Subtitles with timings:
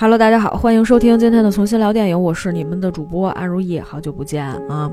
[0.00, 4.88] Hello，大家好，欢迎收听今天的重新聊电影，我是你们的主播安如意，好久不见啊。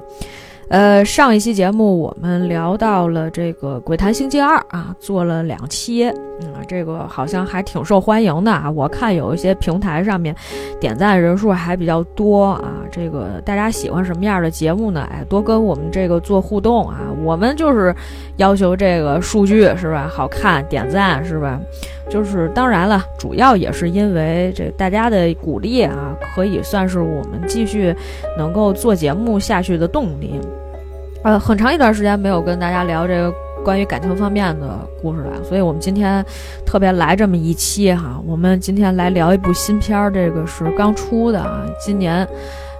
[0.67, 6.05] 呃，上一期节目我们聊到了这个《鬼谈星期二》啊，做了两期，
[6.41, 8.67] 嗯，这个好像还挺受欢迎的啊。
[8.71, 10.35] 我看有一些平台上面
[10.81, 12.73] 点赞人数还比较多啊。
[12.91, 15.07] 这个大家喜欢什么样的节目呢？
[15.11, 16.97] 哎，多跟我们这个做互动啊。
[17.23, 17.95] 我们就是
[18.37, 20.09] 要求这个数据是吧？
[20.11, 21.61] 好看，点赞是吧？
[22.09, 27.95] 就是当然了，主要也是因为这大家的鼓励啊，可以算是我们继续
[28.37, 30.39] 能够做节目下去的动力。
[31.23, 33.33] 呃，很长一段时间没有跟大家聊这个
[33.63, 36.23] 关于感情方面的故事了，所以我们今天
[36.63, 38.21] 特别来这么一期哈。
[38.27, 42.27] 我们今天来聊一部新片儿，这个是刚出的啊，今年，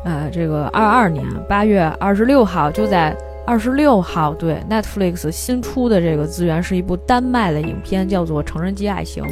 [0.04, 9.24] 呃，这个二二年八月二十六号就在二十六号对 Netflix 新出的这个资源是一部丹麦的影片，叫做《成人机爱情》。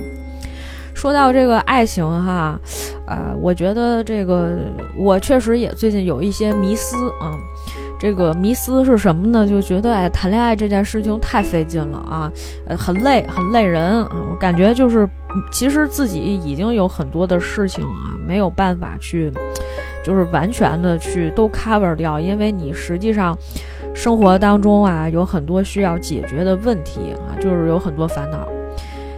[0.94, 2.60] 说到这个爱情哈，
[3.08, 4.60] 呃，我觉得这个
[4.96, 7.34] 我确实也最近有一些迷思啊。
[8.00, 9.48] 这个迷思是什么呢？
[9.48, 12.32] 就觉得哎，谈恋爱这件事情太费劲了啊，
[12.68, 14.12] 呃，很累，很累人啊。
[14.30, 15.10] 我感觉就是，
[15.52, 19.32] 其实自己已经有很多的事情啊，没有办法去，
[20.04, 23.38] 就是完全的去都 cover 掉，因为你实际上
[23.94, 28.48] 生活当中啊，有很多需要解决的问题啊，就是有很多烦恼。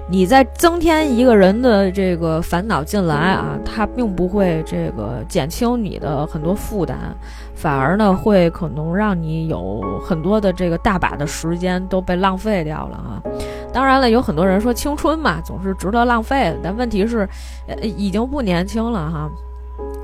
[0.08, 6.96] 你再增添一个人的这个烦恼进来啊，它并不会这个减轻你的很多负担，
[7.56, 13.18] 反而呢会可能让你有很多的这个大把的时间都被浪费掉了啊。
[13.74, 17.28] 当然了，有很多人说青春嘛总是值得浪费，但问题是，
[17.68, 19.28] 呃，已经不年轻了哈。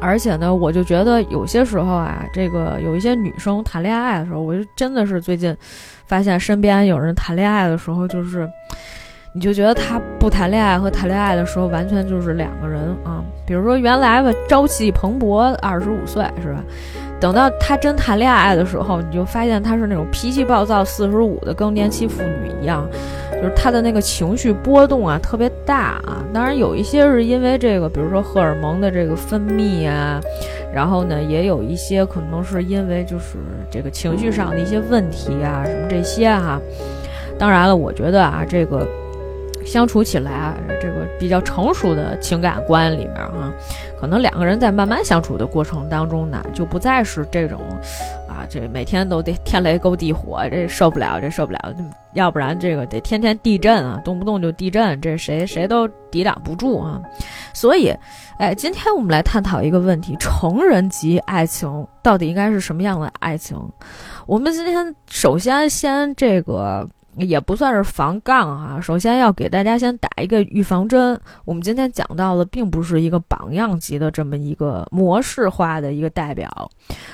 [0.02, 5.56] 而且呢，我就觉得有些时候啊，这个有一些女生谈恋爱的时候，我就真的是最近
[6.08, 8.50] 发现身边有人谈恋爱的时候就是。
[9.34, 16.62] 你就觉得他不谈恋爱和谈恋爱的时候完全就是两个人啊，比如说原来吧朝气蓬勃二十五岁是吧？
[17.22, 22.86] 等到他真谈恋爱的时候，你就发现他是那种脾气暴躁四十五的更年期妇女一样，
[23.34, 26.26] 就是他的那个情绪波动啊特别大啊。
[26.34, 30.20] 当然有一些是因为这个，比如说荷尔蒙的这个分泌啊，
[30.74, 33.38] 然后呢也有一些可能是因为就是
[33.70, 36.60] 这个情绪上的一些问题啊什么这些哈。
[37.38, 38.88] 当然了，我觉得啊这个。
[39.66, 43.52] 相处起来啊，这个比较成熟的情感观里面啊，
[44.00, 47.60] 可能两个人在慢慢相处的过程当中呢，就不再是这种，
[48.28, 51.60] 啊，这每天都得天雷勾地火，这受不了，这受不了，
[52.14, 57.00] 要不然这个得天天地震啊，动不动就地震，这谁谁都抵挡不住啊。
[57.54, 57.94] 所以，
[58.40, 63.58] 哎，今天我们来探讨一个问题：成人级爱情到底应该是什么样的爱情？
[64.26, 66.90] 我们今天首先先这个。
[67.18, 71.20] 也不算是防杠啊，首先要给大家先打一个预防针。
[71.46, 76.50] 我们今天讲到的并不是一个榜样级的这么一个模式化的一个代表，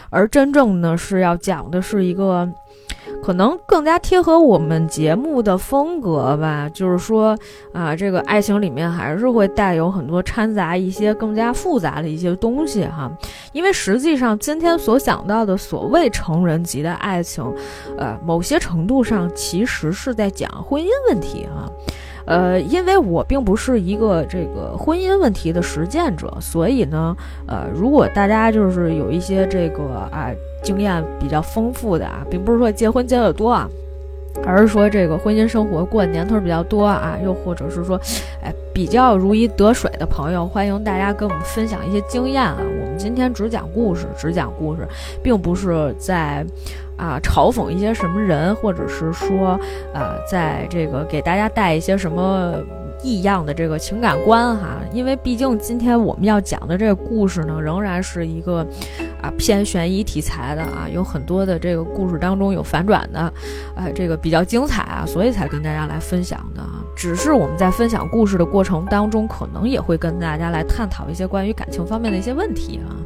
[0.09, 2.47] 而真正呢是要讲的是一个。
[3.23, 7.37] 可能更加贴合我们节目的风格吧，就是说
[7.73, 13.11] 啊，这个爱情里面还是会带有很多掺杂一些更加复杂的一些东西哈。
[13.51, 17.43] 因为实际上今天所讲到的所谓成人级的爱情，
[17.97, 21.69] 呃，某些程度上其实是在讲婚姻问题哈。
[22.25, 27.15] 呃，因为我并不是一个这个婚姻问题的实践者，所以呢，
[27.47, 30.29] 呃，如果大家就是有一些这个啊。
[30.63, 33.69] 经验比较丰富的啊，并不是说结婚结的多啊，
[34.45, 37.99] 而是说这个婚姻生活过的年头比较多啊，又或者是说，
[38.43, 42.57] 哎，比较如鱼得水的朋友，欢迎大家跟我们分享一些经验啊。
[42.59, 44.87] 我们今天只讲故事，只讲故事，
[45.23, 46.45] 并不是在
[46.97, 49.59] 啊嘲讽一些什么人，或者是说，
[49.93, 52.53] 呃，在这个给大家带一些什么。
[53.03, 58.65] 异样的这个情感观哈，因为毕竟今天我们要讲的这个故事呢，仍然是一个
[59.21, 63.19] 啊偏悬疑题材的啊，有很多的这个故事当中有反转的，
[63.75, 66.83] 啊，这个比较精彩啊，所以才跟大家来分享的啊。
[66.95, 72.97] 只是我们在分享故事的过程当中，可能也会跟大家来探讨一些关于感情方面的一些问题啊。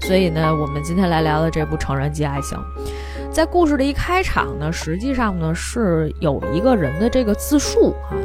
[0.00, 2.56] 所以呢，我们今天来聊的这部《成人及爱情》，
[3.32, 8.16] 在故事的一开场呢，实际上呢是有一个人的这个自述啊。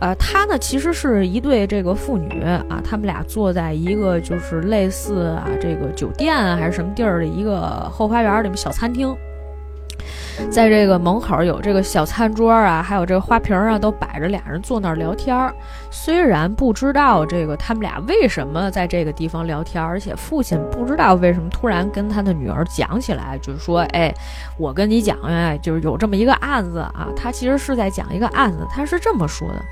[0.00, 7.60] 呃，他呢其实是一对这个父女啊，他们俩坐在一个就是类似啊这个酒店还是什么地儿的一个
[7.90, 9.14] 后花园里面小餐厅。
[10.50, 15.54] 在这个门口有这个小餐桌啊，还有这个花瓶啊，都摆着，俩人坐那儿聊天儿。
[15.90, 24.12] 虽然不知道这个他们俩为什么在这个地方聊天，而且父亲不知道为什么突然跟他的女儿讲起来，就是说，哎，
[24.58, 27.08] 我跟你讲哎，就是有这么一个案子啊。
[27.16, 29.62] 他其实是在讲一个案子，他是这么说的：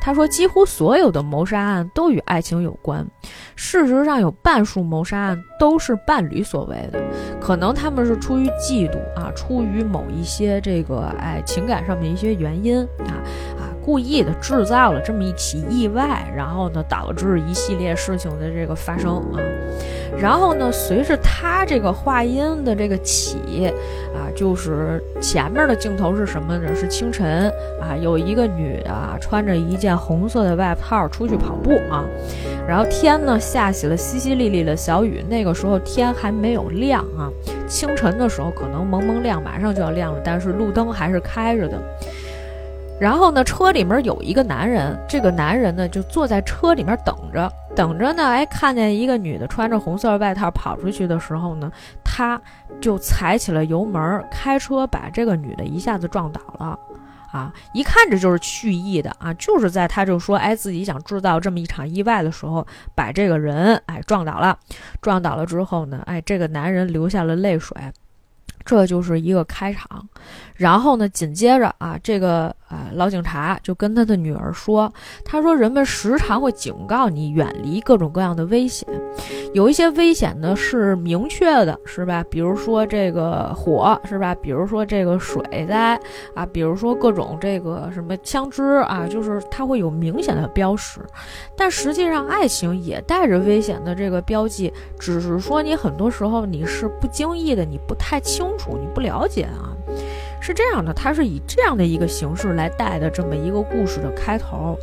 [0.00, 3.06] 他说，几乎所有的谋杀案都与爱情有关。
[3.54, 7.00] 事实上有半数谋杀案都是伴侣所为的，
[7.40, 13.20] 可能他们是出于嫉妒啊，出于某一一些这个哎情感上面一些原因啊
[13.58, 19.40] 啊，故意的制造了这么一起意外，然后呢导致一系列事情的这个发生啊。
[20.18, 23.70] 然后呢，随着他这个话音的这个起，
[24.14, 26.74] 啊，就是前面的镜头是什么呢？
[26.74, 27.52] 是清晨
[27.82, 32.02] 啊，有一个女的啊，穿着一件红色的外套出去跑步啊，
[32.66, 37.28] 然后天呢下起了淅淅沥沥的小雨，那个时候天还没有亮啊，
[37.66, 41.80] 清晨的时候可能蒙蒙亮，马上就要亮了，但是路灯还是开着的。
[42.98, 48.24] 然后呢，车里面有一个男人，这个男人呢就坐在车里面等着，等着呢。
[48.24, 51.70] 哎，看见一个女的穿着红色外套跑出去的时候呢，
[52.02, 52.40] 他
[52.80, 56.78] 就踩起了油门，开车把这个女的一下子撞倒了。
[57.32, 64.58] 啊，一看这就是蓄意的啊，就是在他就说哎自己想制造这么一场意外的时候，把这个人哎撞倒了。
[65.00, 67.76] 撞倒了之后呢，哎这个男人流下了泪水。
[68.64, 70.08] 这就是一个开场，
[70.56, 74.92] 然后呢，紧接着啊，这个啊老警察就跟他的女儿说
[75.24, 78.88] ：“他说人们时常会警告你远离各种各样的危险，
[79.52, 82.24] 有一些危险呢是明确的，是吧？
[82.30, 84.34] 比如说这个火，是吧？
[84.36, 86.00] 比如说这个水灾
[86.34, 91.00] 啊，比如说各种这个什么枪支啊，就是它会有明显的标识。
[91.56, 99.72] 但实际上，爱情也带着危险的这个标记，只是说你很多时候你是不经意的，你不太清楚。”你不了解啊，
[100.40, 104.76] 是这样的，他是以这样的一个形式来带的这么一个故事的开头，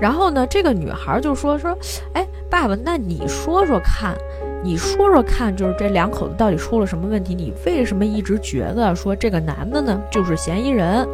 [0.00, 1.76] 然后呢，这个女孩就说说，
[2.14, 4.16] 哎，爸爸，那你说说看，
[4.62, 7.34] 你说说看，就是这两口子到底出了什么问题？
[7.34, 11.06] 你为什么一直觉得说这个男的呢就是嫌疑人？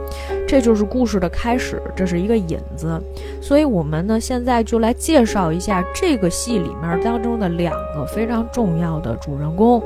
[0.49, 3.01] 这就是故事的开始，这是一个引子，
[3.43, 9.83] 所以我们呢现在就来介绍一下这个戏里面当中的两个非常重要的主人公，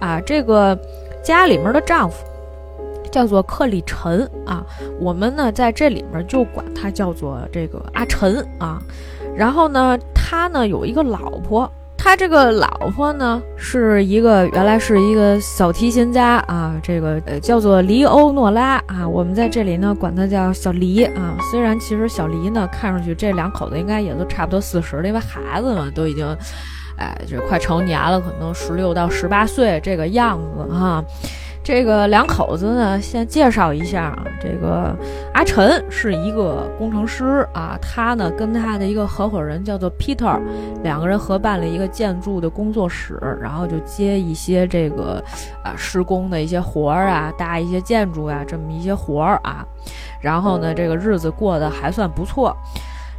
[0.00, 0.78] 啊，这个。
[1.20, 2.24] 家里面的丈夫
[3.08, 4.64] 叫做克里陈啊，
[5.00, 8.80] 我们呢在这里面就管他叫做这个阿陈啊。
[9.36, 19.06] 然后呢，他呢有一个老婆，他这个老婆呢是一个原来是一个小提琴家啊，这个呃叫做黎欧诺拉啊。
[19.08, 21.36] 我们在这里呢管他叫小黎啊。
[21.50, 26.36] 虽然其实小黎呢看上去这两口子应该也都差不多四十了，因为孩子嘛都已经。
[27.00, 31.00] 哎，就快成年了，可能十六到十八岁这个样子哈。
[31.68, 34.24] 这个两口子呢，先介绍一下啊。
[34.40, 34.96] 这个
[35.34, 40.40] 阿晨是一个工程师啊，他呢跟他的一个合伙人叫做 Peter，
[40.82, 45.22] 两个人合办了一个建筑的工作室，然后就接一些这个
[45.62, 49.62] 啊施工的一些活儿啊，搭一些建筑啊，这么一些活儿啊。
[50.22, 52.56] 然后呢，这个日子过得还算不错。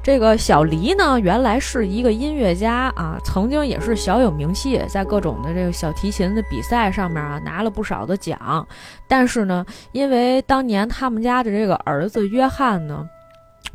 [0.10, 8.68] 这个小黎呢，原来是一个音乐家啊，曾经也是小有名气，在各种的这个小提琴的比赛上面啊，拿了不少的奖。
[9.08, 13.08] 但是呢，因为当年他们家的这个儿子约翰呢。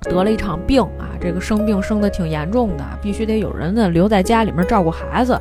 [0.04, 5.38] 得了一场病啊，这个生病生的挺严重的，必须得有人呢留在家里面照顾孩子。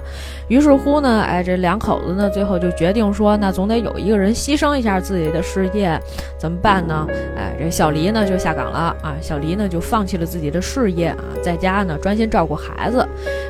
[0.47, 5.99] 于是乎呢，哎，这两口子呢最后就决定说，那总得有一个人牺牲一下自己的事业，
[6.37, 7.05] 怎么办呢？
[7.35, 13.05] 哎，这小黎呢就下岗了啊，小黎呢就放弃了自己的事业啊，在家呢专心照顾孩子。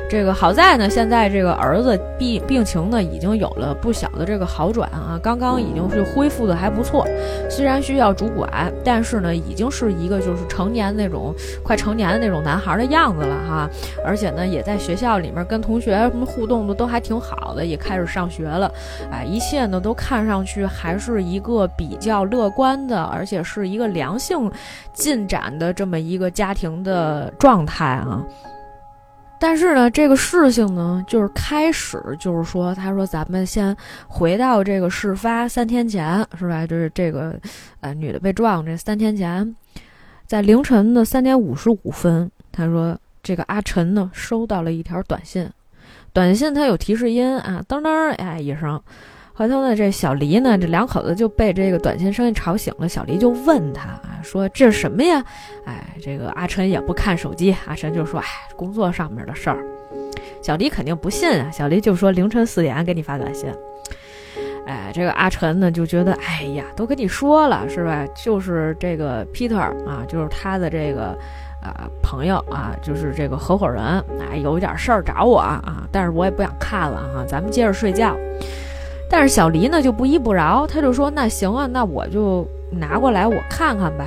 [0.08, 7.06] 这个好在呢，现在这个儿子病病情呢已经有了不小的这个好转啊，刚刚已经是恢复的还不错，
[7.48, 11.03] 虽然需要主管，但是呢已经是一个就是成年的。
[11.04, 13.68] 那种快成年的那种男孩的样子了哈，
[14.04, 18.72] 而且呢，也在学校里面跟同学什么互动的都还挺好的，也开始上学了，
[19.10, 24.50] 哎，一切呢都看上去还是一个比较乐观的，而且是一个良性
[24.94, 28.24] 进展的这么一个家庭的状态啊。
[29.38, 33.76] 但是呢，这个事情呢，就是开始就是说，他说咱们先
[34.08, 36.66] 回到这个事发三天前，是吧？
[36.66, 37.34] 就是这个
[37.80, 39.54] 呃女的被撞这三天前。
[40.34, 45.48] 在凌晨的三点五十五分，他说：“这个阿晨呢，收到了一条短信，
[46.12, 48.82] 短信他有提示音啊，噔噔哎一声。
[49.34, 52.88] 回头呢，这小黎呢，这两口子就被这个短信声音吵醒了。
[52.88, 55.24] 小黎就问他啊，说这是什么呀？
[55.66, 58.26] 哎，这个阿晨也不看手机，阿晨就说：哎，
[58.56, 59.64] 工作上面的事儿。
[60.42, 63.54] 小黎肯定不信啊，小黎就说：凌晨四点给你发短信。”
[64.66, 68.04] 哎，这个阿晨呢就觉得，哎呀，都跟你说了是吧？
[68.14, 71.16] 就是这个 Peter 啊，就是他的这个
[71.62, 78.16] 啊朋友啊，就是这个合伙人啊，有点事儿找我啊，但是我也不想看了哈，咱们接着睡觉。
[79.10, 84.06] 但是小黎呢就不依不饶，他就说那行啊，那我就拿过来我看看呗。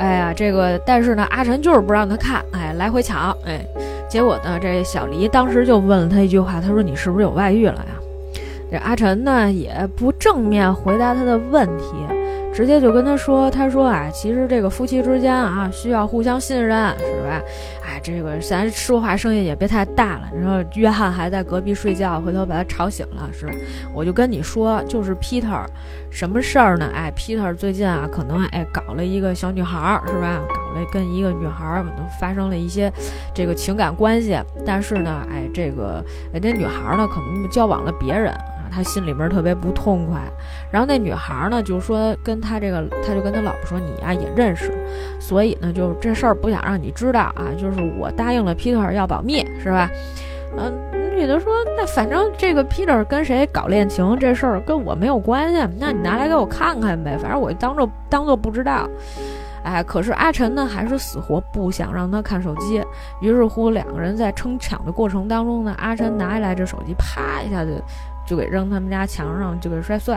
[0.00, 3.64] 哎呀，这个但是呢，阿晨就是不让他看，哎，来回抢，哎。
[4.08, 7.92] 结果呢，这小黎当时就问了他一句话，他说：“你是不是有外遇了呀？”
[8.70, 11.84] 这阿晨呢也不正面回答他的问题。
[12.50, 17.40] 直接就跟他说：“他说啊，其实这个夫妻之间啊，需要互相信任，是吧？
[17.86, 20.22] 哎，这个咱说话声音也别太大了。
[20.34, 23.52] 然后约翰还在隔壁睡觉，回头把他吵醒了，是吧？
[23.94, 25.64] 我就跟你说，就是 Peter，
[26.10, 26.90] 什么事儿呢？
[26.92, 30.40] 哎，Peter 最近啊，可能哎搞了一个小女孩，是吧？
[30.48, 32.92] 搞了跟一个女孩可能发生了一些
[33.32, 38.34] 这个情感关系，但是呢，哎，这个哎这女孩呢，可能交往了别人。”
[38.70, 40.20] 他心里面特别不痛快，
[40.70, 44.72] 然后那女孩呢就说跟他这个，他就跟他老婆说你呀也认识，
[45.18, 49.90] 所以呢就这事儿不想让你知道啊，就是我答应了 Peter 要保密，是吧？
[50.56, 50.72] 嗯，
[51.14, 58.88] 女的说那反正这个 Peter 跟谁搞恋情这事儿跟我没有关系，那你拿来给我看看呗，反正我当做当做不知道。
[59.64, 62.82] 哎，可是阿晨呢还是死活不想让他看手机，
[63.20, 67.70] 于是乎两个人在争抢的过程当中呢，阿晨拿下来这手机，啪一下就。
[68.28, 70.14] 就给扔他们家墙上，就给摔碎。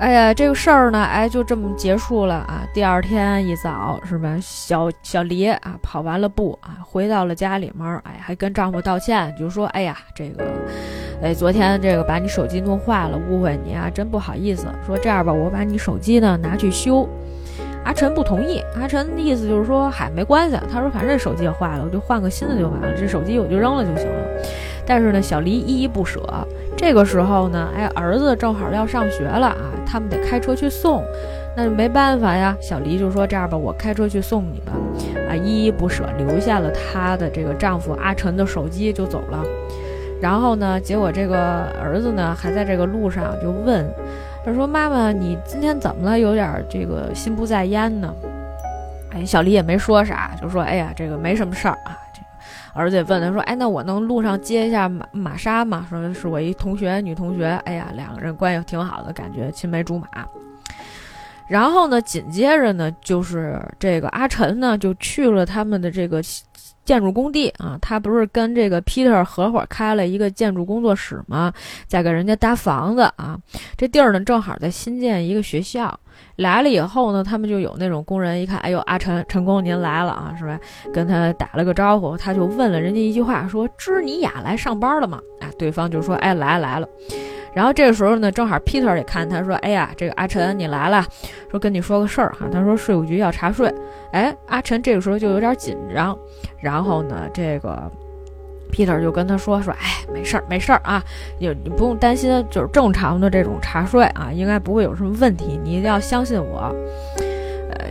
[0.00, 2.66] 哎呀，这个事儿呢，哎，就这么结束了啊。
[2.74, 4.36] 第二天一早，是吧？
[4.40, 10.44] 小小黎啊，跑完了步啊，回到了家里面，哎，还跟丈夫道歉，就说：“哎呀，这个，
[11.22, 14.66] 哎，昨天这个把你手机弄坏了，误会你啊，真不好意思。
[14.84, 17.08] 说这样吧，我把你手机呢拿去修。”
[17.84, 22.92] 阿晨不同意，阿晨的意思就是说：“嗨，没关系。”他说：“反正这手机也坏了，我就换个新的就完了。
[22.96, 24.24] 这手机我就扔了就行了。”
[24.86, 26.22] 但是呢，小黎依依不舍。
[26.76, 31.02] 这个时候呢，哎，儿子正好要上学了啊，他们得开车去送，
[31.56, 32.56] 那就没办法呀。
[32.60, 34.72] 小黎就说：“这样吧，我开车去送你吧。”
[35.30, 39.42] 啊，依依不舍，留下了她的这个丈夫阿晨的手机就走了。
[40.20, 43.86] 然后呢，结果这个儿子呢，还在这个路上就问，
[44.44, 46.18] 他说：“妈妈，你今天怎么了？
[46.18, 48.12] 有点这个心不在焉呢？”
[49.14, 51.98] 哎，小黎也没说啥，就说：“哎呀，这个没什么事儿啊。”
[52.74, 55.86] 儿子问他说：“哎，那我能路上接一下玛玛莎吗？
[55.88, 57.46] 说是我一同学，女同学。
[57.64, 60.06] 哎呀，两个人关系挺好的，感觉青梅竹马。
[61.48, 66.22] 然后呢，紧接着呢，就是这个阿晨呢，就去了他们的这个
[66.84, 67.78] 建筑工地啊。
[67.80, 71.52] 他不是跟这个 Peter 合伙开了一个建筑工作室吗？
[71.86, 73.38] 在给人家搭房子啊。
[73.76, 75.98] 这地儿呢，正好在新建一个学校。”
[76.36, 80.58] 来了以后呢，他们就有那种工人一看，哎呦，阿陈陈工您来了啊，是吧？
[80.92, 86.88] 跟他打了个招呼，他就问了人家一句话，说：“知你雅来上班了吗？”啊，对方就说：“哎，来来了。”
[87.54, 91.04] 然后这个时候呢，正好 Peter 也看他说：“哎呀，这个阿晨你来了，
[91.50, 93.72] 说跟你说个事儿哈。”他说：“税务局要查税。”
[94.12, 96.18] 哎，阿晨这个时候就有点紧张，
[96.60, 97.90] 然后呢，这个。
[98.72, 101.00] Peter 就跟他说说，哎，没事儿，没事儿啊，
[101.38, 106.74] 你你不用担心，就是正常的这种查税啊，应该不会有什么问题，你一定要相信我。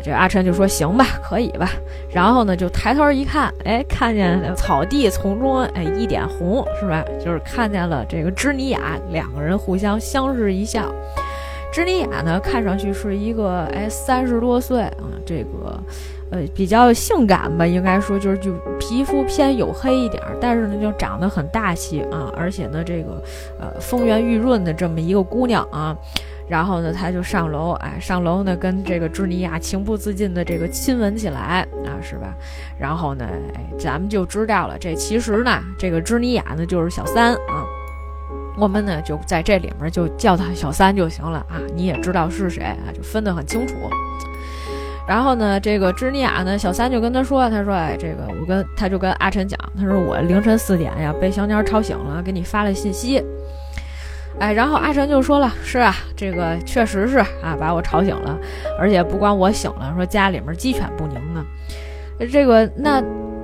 [0.02, 1.70] 这阿琛就说行吧，可以吧。
[2.10, 7.04] 然后呢，就抬头一看，哎，看见草地丛中，哎，一点红，是吧？
[7.24, 8.80] 就是看见了这个芝尼亚，
[9.12, 10.92] 两个人互相相视一笑。
[11.72, 15.78] 芝尼亚呢，看上去是一个哎三十多岁啊，这个。
[16.32, 23.22] 呃，比较性感吧，应该说就是就皮肤偏黝黑一点，但是呢就长得很大气啊，而且呢这个
[23.60, 25.96] 呃风圆玉润的这么一个姑娘啊，
[26.54, 32.32] 然后呢他就上楼，哎上楼呢跟这个芝尼亚情不自禁的这个亲吻起来啊，是吧？
[32.80, 33.28] 然后呢，
[33.80, 37.66] 咱们就知道了，这其实呢这个芝尼亚呢就是小三啊，
[38.56, 43.74] 我们呢就在这里面就叫她小三就行了啊，你也知道是谁啊，就分得很清楚。
[45.08, 53.24] 然后呢，这个芝尼亚呢，小三就跟他说：“他说，哎，这个我跟他就跟阿晨讲，他说我凌晨四点呀被小鸟吵醒了，给你发了信息。
[54.40, 58.38] 哎，然后阿晨就说了，是啊，这个确实是啊，把我吵醒了，
[58.80, 61.46] 而且不光我醒了，说家里面鸡犬不宁呢。
[62.32, 63.02] 这个那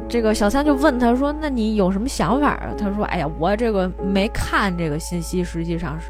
[0.08, 2.70] 这个小三就问他说，那你有什么想法啊？
[2.78, 6.08] 他说，哎呀，我这个没看这个信息，实际上是。”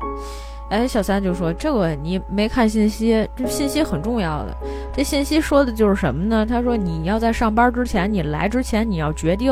[0.70, 4.56] 哎，小三就说：“这个你没看信息，这信息很重要的。
[4.94, 6.46] 这信息说的就是什么呢？
[6.46, 9.52] 他说你要在上班之前，你来之前，你要决定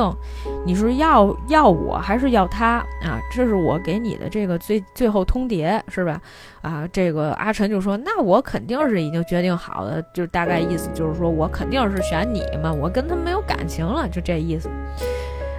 [0.64, 3.20] 你是要要我还是要他啊？
[3.34, 6.22] 这是我给你的这个最最后通牒，是吧？
[6.62, 14.70] 啊，这个阿晨就说：那我肯定是已经决定好了，就大概意思就是说我肯定是选你嘛，我跟他没有感情了，就这意思。”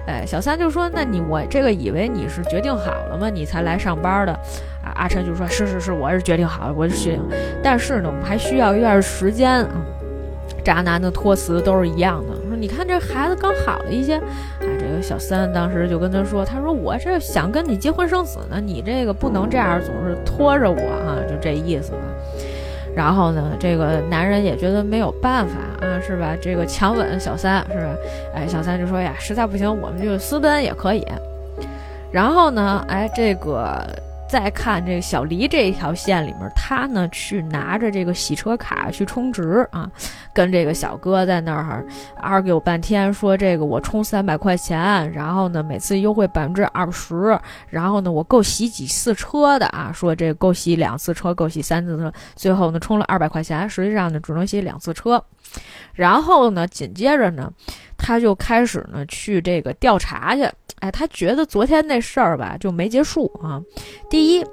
[0.07, 3.29] 哎，小三就说：“那你我这个以为你是决定好了吗？
[3.29, 4.39] 你才来上班的。”
[4.83, 7.21] 啊，阿晨就说：“是是是，我是决定好了，我是决定。
[7.61, 9.69] 但是呢，我们还需要一段时间啊。”
[10.63, 14.15] 渣男的托词都是一样的，说：“你看这孩子刚好了一些。”
[14.59, 21.97] 啊，这个小三当时就跟他说：“他说我这想跟你结婚生子呢，你这个不能这样总是拖着我啊，就这意思吧。”
[22.93, 25.55] 然后呢，这个男人也觉得没有办法
[25.85, 26.35] 啊，是吧？
[26.41, 27.95] 这个强吻小三，是吧？
[28.35, 31.05] 哎，小三就说呀，实在不行，我们就私奔也可以。
[32.11, 33.87] 然后呢，哎，这个。
[34.29, 39.89] 再看这个小黎这一条线里面，他呢去拿着这个洗车卡去充值啊，
[40.35, 41.83] 跟这个小哥在那儿
[42.21, 55.23] argue 半天，说这个我充三百块钱，然后呢每次优惠百分之二十，然后呢我够洗几次车的啊，说这够洗两次车，够洗三次车，最后呢充了二百块钱，实际上呢只能洗两次车，
[55.93, 57.51] 然后呢紧接着呢
[57.99, 60.43] 他就开始呢去这个调查去。
[60.79, 63.61] 哎，他觉得昨天那事儿吧就没结束啊。
[64.09, 64.45] 第一。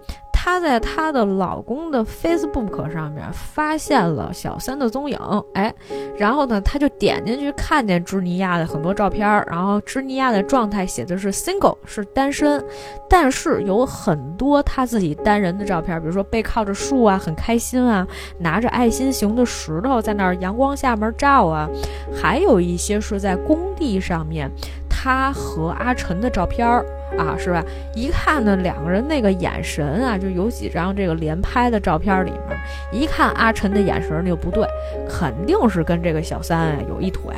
[0.46, 5.18] 她在她的老公的 Facebook 上面发现了小三的踪影，
[5.54, 5.74] 哎，
[6.16, 12.64] 然后呢，她就点进去看见芝尼亚的很多照片，然后芝尼亚的状态写的是 single，是单身，
[13.10, 18.06] 但是有很多她自己单人的照片，比如说背靠着树啊，很开心啊，
[18.38, 21.68] 拿着爱心形的石头在那儿阳光下面照啊，
[22.14, 24.48] 还有一些是在工地上面，
[24.96, 26.84] 他和阿晨的照片儿。
[27.16, 27.64] 啊，是吧？
[27.94, 32.58] 一看呢，两个人那个眼神啊，就有几张这个连拍的照片里面，
[32.90, 34.66] 一看阿晨的眼神就不对，
[35.08, 37.32] 肯定是跟这个小三有一腿。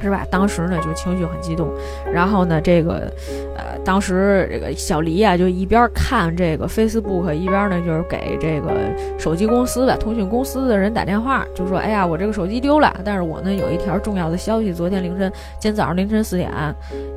[0.00, 0.26] 是吧？
[0.30, 1.70] 当时呢就情绪很激动，
[2.12, 3.12] 然后呢这个，
[3.56, 8.72] 呃，当时这个小黎啊就一边看这个 Facebook，一边呢就是给这个
[9.18, 15.30] 手机公司的通讯公司的人打电话，就说：“哎呀，我这个手机丢了，但是我呢有一条重要的消息，昨天凌晨，
[15.60, 16.50] 今天早上凌晨四点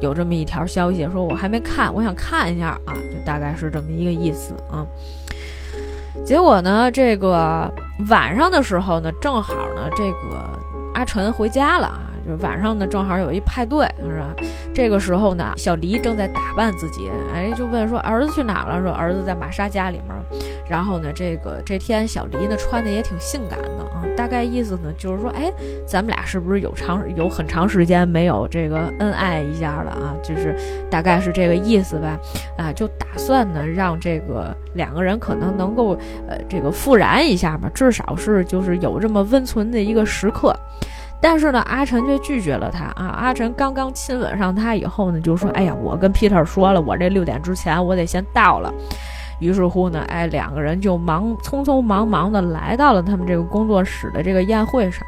[0.02, 4.86] 有这么一条消息，说我还没看，我想看一下啊，就大概是这么一个意思啊。
[6.26, 7.72] 结果呢，这个
[8.10, 10.38] 晚上的时候呢，正好呢这个
[10.94, 14.34] 阿晨回家了啊。”就晚上呢，正好有一派对，是吧？
[14.74, 18.82] 这个时候呢，小黎正在打扮自己，哎，就问说儿子去哪了？
[18.82, 20.42] 说儿子在玛莎家里面。
[20.70, 25.52] 然后呢，这个这天小黎呢穿的也挺性感的啊，大概意思呢就是说，哎，
[25.86, 30.16] 咱们俩是不是有长有很长时间没有这个恩爱一下了啊？
[30.24, 30.56] 就是
[30.90, 32.18] 大概是这个意思吧，
[32.58, 40.56] 啊，就打算呢让这个两个人可能能够呃这个复燃一下吧，至少是就是有这么温存的一个时刻。
[41.24, 43.16] 但是呢，阿晨却拒绝了他啊！
[43.18, 48.74] 阿晨刚刚亲吻上他以后呢，就说：“哎呀，我跟 Peter 说了，我这六点之前我得先到了。”
[49.40, 55.02] 于是乎呢，哎，两个人就忙匆匆忙忙的来到了他们这个工作室的这个宴会上。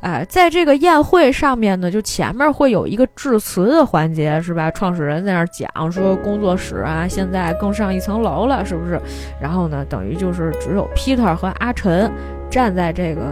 [0.00, 4.70] 哎，在这个宴会上面呢，就前面会有一个致辞的环节，是吧？
[4.72, 9.00] 创始人在那儿讲说，工作室啊，现在更上一层楼了，是不是？
[9.40, 12.12] 然后呢，等于就是只有 Peter 和阿晨
[12.50, 13.22] 站在这个。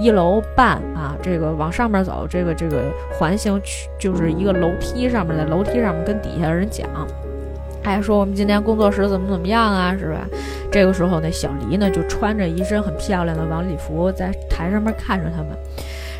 [0.00, 6.88] 一楼半啊，这个往上面走，这个这个环形区就是一个楼梯上面，在楼梯上面跟底下的人讲，
[7.82, 10.26] 还说我们今天工作室怎么怎么样啊，是吧？
[10.70, 15.48] 这个时候呢，小黎呢就穿着一身很漂亮的晚礼服，在台上面看着他们。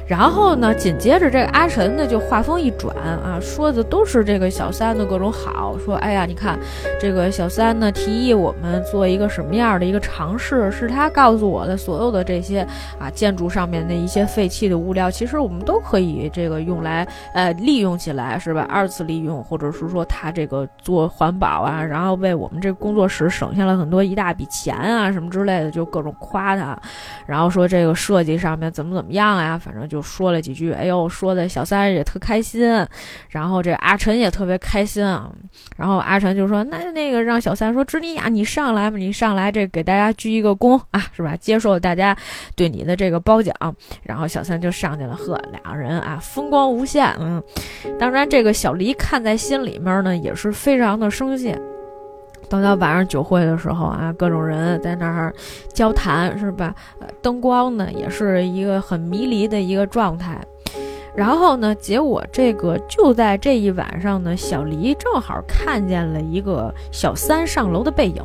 [0.09, 6.59] 然后呢，紧接着这个阿晨呢就话锋一转啊，说的都是这个小三的各种好，说哎呀，你看
[6.99, 12.67] 这个小三呢提议我们做一个什么样的一个尝试，是他告诉我的，所有的这些
[12.99, 18.67] 啊建筑上面的一些废弃的物料，其实我们都可以这个用来呃利用起来，是吧？
[18.67, 26.81] 二次利用，或者是说他这个做环保啊，然后为我们这工作室省下了很多一大笔钱啊什么之类的，就各种夸他，
[27.27, 29.98] 然后说这个设计上面怎么怎么样呀，反正就。
[29.99, 32.63] 就说了几句，哎呦，说的小三也特开心，
[33.31, 35.29] 然后这阿晨也特别开心啊。
[35.77, 41.35] 然后阿晨就说：“那那个让小三说，芝尼亚，你上来吧，你上来，这给大家鞠一个躬啊，是吧？
[41.37, 42.17] 接受大家
[42.55, 43.53] 对你的这个褒奖。”
[44.05, 47.13] 然后小三就上去了，呵，两个人啊，风光无限。
[47.19, 47.43] 嗯，
[47.99, 51.57] 当然这个小黎看在心里面呢，也是非常的生气。
[52.49, 55.35] 等到晚上酒会的时候啊，各种人在那儿
[55.73, 56.75] 交谈，是吧？
[57.01, 60.41] 呃，灯光呢也是一个很迷离的一个状态。
[61.15, 68.23] 然后呢，结果这个就在这一晚上呢，小黎正好看见了一个小三上楼的背影，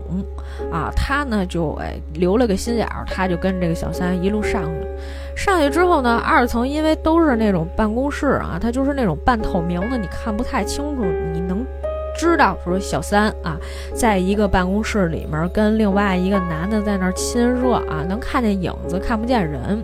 [0.72, 4.88] 啊，他呢就哎留了个心眼儿，他就跟这个小三一路上去。
[5.36, 11.66] 上去之后呢，二层因为都是那种办公室啊，它就是那种半透明的，你看不太清楚，你能。
[12.18, 13.58] 知道说小三啊，
[13.94, 19.84] 在一个办公室里面跟另外一个男的在那儿亲热啊，能看见影子，看不见人。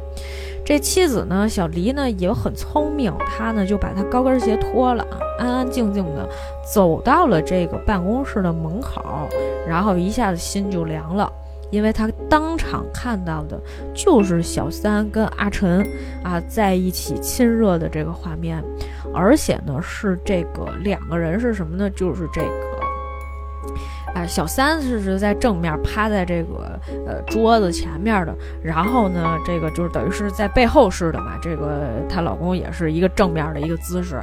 [0.64, 5.04] 这妻子呢，小黎呢也很聪明，她呢就把她高跟鞋脱了，
[5.40, 6.30] 安安静静的
[6.72, 9.02] 走到了这个办公室的门口，
[9.68, 11.32] 然后一下子心就凉了。
[11.72, 13.60] 因为他当场看到的
[13.94, 15.86] 就是小三跟阿晨
[16.24, 18.64] 啊在一起亲热的这个画面，
[19.14, 21.90] 而且呢是这个两个人是什么呢？
[21.92, 22.50] 就是这个，
[24.16, 31.38] 啊，小三是是在正面趴在这个呃桌子前面的，然后呢，这个就是等于是在背后式的嘛。
[31.42, 34.20] 这个她老公也是一个正面的一个姿势，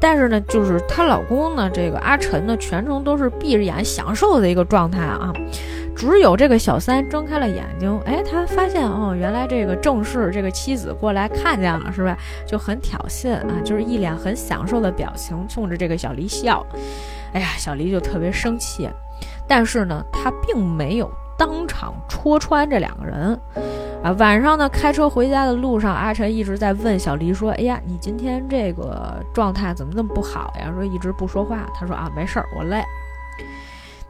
[0.00, 5.32] 但是呢，就是她老公呢，这个阿晨呢，全程都是闭着眼享受的一个状态啊。
[5.96, 12.16] 只有这个小三睁开了眼睛，哎，他发现哦，原来这个正室这个妻子过来看见了，是吧？
[12.46, 16.64] 就很挑衅啊，就是一脸很享受的表情，冲着这个小黎笑。
[17.32, 18.88] 哎呀，小黎就特别生气，
[19.48, 23.40] 但是呢，他并没有当场戳穿这两个人。
[24.02, 31.66] 啊，晚上呢，开车回家的路上，阿晨一直在问小黎说：“哎呀，你今天这个状态怎么那么不好呀？”说一直不说话。
[31.74, 32.84] 他说：“啊，没事儿，我累。”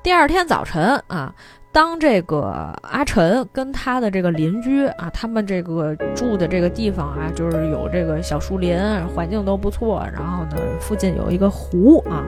[0.02, 1.32] 第二天早晨啊。
[1.74, 10.06] 当这个阿晨跟他的这个邻居啊，他们这个住的这个地方啊，就是有这个小树林，环境都不错。
[10.14, 12.22] 然后呢，附近有一个湖啊，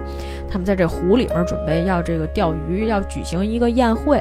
[0.50, 4.20] 他们在这湖里面准备要这个钓鱼，要举行一个宴会。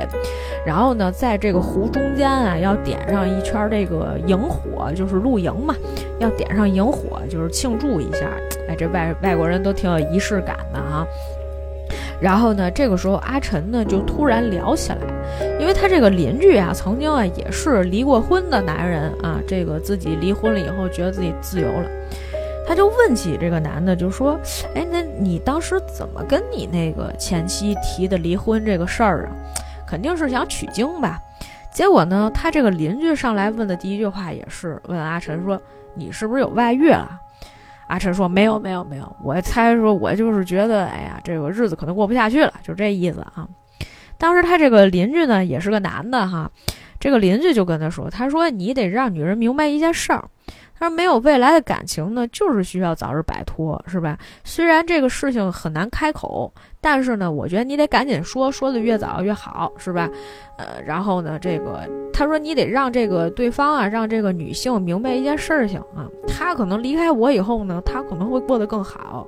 [0.63, 5.73] 然后呢，在这个湖中间啊，要点上一圈这个萤火，就是露营嘛，
[6.19, 8.29] 要点上萤火，就是庆祝一下。
[8.69, 11.03] 哎，这外外国人都挺有仪式感的哈。
[12.21, 14.97] 然后呢，这个时候阿晨呢就突然聊起来，
[15.59, 21.89] 因为他这个邻居啊，曾经啊也是离过婚的男人啊，这个自己离婚了以后，觉得自己自由了，
[22.67, 24.39] 他就问起这个男的，就说
[24.73, 29.31] ：“哎，那你当时怎么跟你那个前妻提的离婚这个事儿啊？
[29.85, 31.19] 肯定是想取经吧？”
[31.71, 35.61] 结果呢，他这个邻居上来问的第一句话也是问阿晨说
[35.93, 37.19] ：“你是不是有外遇了？”
[37.87, 39.15] 阿晨说：“没有，没有，没有。
[39.23, 43.47] 我猜说，我就是觉得，哎呀，这个日子可能过不下去了，就这意思啊。
[44.17, 46.49] 当时他这个邻居呢，也是个男的哈。
[46.99, 50.27] 这个邻居就跟他说：‘他说你得让女人明白一件事儿。’
[50.77, 54.17] 他说：‘没有未来的感情呢，就是需要早日摆脱，是吧？
[54.43, 56.53] 虽然这个事情很难开口。’”
[56.87, 60.07] 但是呢，我觉得你得赶紧说，说的越早越好，是吧？
[60.55, 61.81] 呃，然后呢，这个
[62.13, 69.25] 他说你得让这个对方啊，让这个女性明白一件事情啊，她可能离开我以后呢，她可能会过得更好。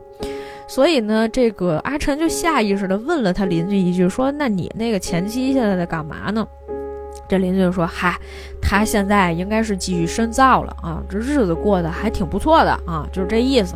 [0.67, 6.47] 所以呢，这个阿晨就下意识的问了他邻居一句，说：“那你那个前妻现在在干嘛呢？”
[7.27, 8.15] 这邻居就说：“嗨，
[8.61, 13.75] 他现在应该是继续深造了啊，这日子过得还挺不错的啊，就是这意思。”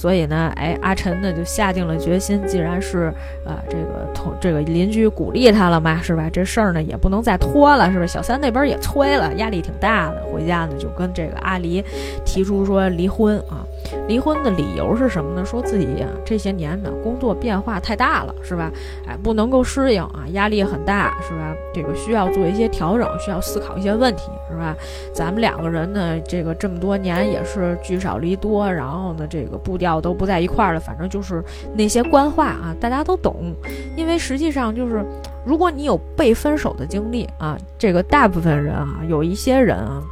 [0.00, 3.12] 所以呢，哎，阿晨呢就下定了决心，既然是
[3.44, 6.30] 啊这个同这个邻居鼓励他了嘛，是吧？
[6.32, 8.06] 这事儿呢也不能再拖了，是吧？
[8.06, 10.22] 小三那边也催了，压力挺大的。
[10.32, 11.84] 回家呢就跟这个阿离
[12.24, 13.60] 提出说离婚啊。
[14.06, 15.44] 离婚的理由是什么呢？
[15.44, 18.70] 说自己呀这些年呢工作变化太大了，是吧？
[19.06, 21.54] 哎，不能够适应啊，压力很大，是吧？
[21.72, 24.76] 这个需要做一些调整，需要思考一些问题，是吧？
[25.12, 31.42] 咱们两个人呢，这个这么多年也是聚少离多，然后呢，这个步调都不在一块儿了，反正就是
[31.74, 33.54] 那些官话啊，大家都懂。
[33.96, 35.04] 因为实际上就是，
[35.44, 40.02] 如果你有被分手的经历啊，这个大部分人啊，有一些人啊。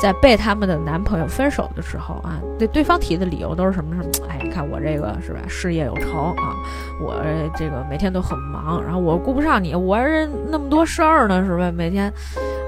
[0.00, 4.28] 在被他们的男朋友分手的时候啊，对对方提的理由都是什么什么？
[4.28, 6.54] 哎，你看我这个是吧，事业有成啊，
[7.02, 7.16] 我
[7.56, 11.72] 这个每天都很忙，然后我顾不上你，我这那么多事儿呢，是吧？
[11.72, 12.12] 每天，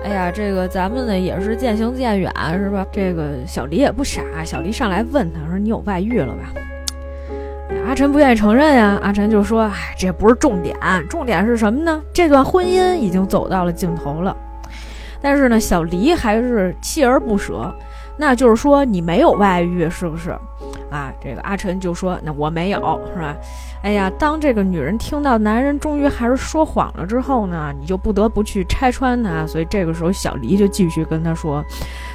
[0.04, 2.84] 哎呀，这个咱们呢也是渐行渐远，是吧？
[2.90, 6.52] 这个小黎也不傻，小黎上来问他说：“你有外遇了吧？”
[7.86, 10.76] 阿晨不愿意承认呀，阿晨就说：“哎，这不是重点，
[11.08, 12.02] 重点是什么呢？
[12.12, 14.36] 这段婚姻已经走到了尽头了。”
[15.20, 17.74] 但是呢，小黎还是锲而不舍。
[18.16, 20.30] 那就是说，你没有外遇，是不是？
[20.90, 23.34] 啊，这个阿晨就说：“那我没有，是吧？”
[23.82, 29.46] 哎呀，当这个女人听到男人终于还是说谎了之后呢，你就不得不去拆穿他。
[29.46, 31.64] 所以这个时候，小黎就继续跟他说：“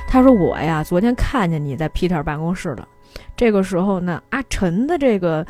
[0.08, 2.88] 他说我呀，昨天看见你在 Peter 办公室了。”
[3.36, 5.44] 这个时候呢，阿晨的这个，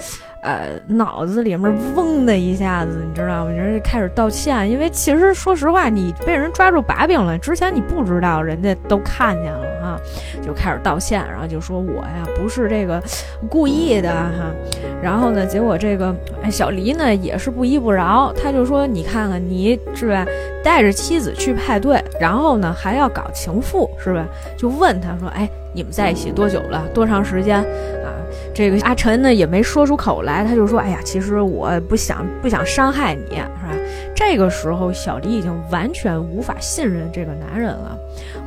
[0.46, 3.52] 呃，脑子里面嗡的一下子，你知道吗？
[3.52, 10.00] 人家开始道歉，因为其实说实话，你被人抓住把柄了，之前你不知道，人家都看见了啊，
[10.46, 13.02] 就开始道歉，然后就说我呀不是这个
[13.50, 14.54] 故意的哈。
[15.02, 16.16] 然后呢，结果这个
[16.52, 20.24] 小黎呢也是不依不饶，他就说你看看你是吧，
[20.64, 24.24] 带着妻子去派对，然后呢还要搞情妇是吧？
[24.56, 25.50] 就问他说，哎。
[25.78, 26.88] 你们在一起多久了？
[26.94, 27.58] 多长时间？
[27.58, 28.08] 啊，
[28.56, 33.76] 这个阿晨呢也没说出口来，他就说：“哎呀，其实我不想不想伤害你，是吧？”
[34.16, 37.98] 这个时候，小黎已经完全无法信任这个男人了，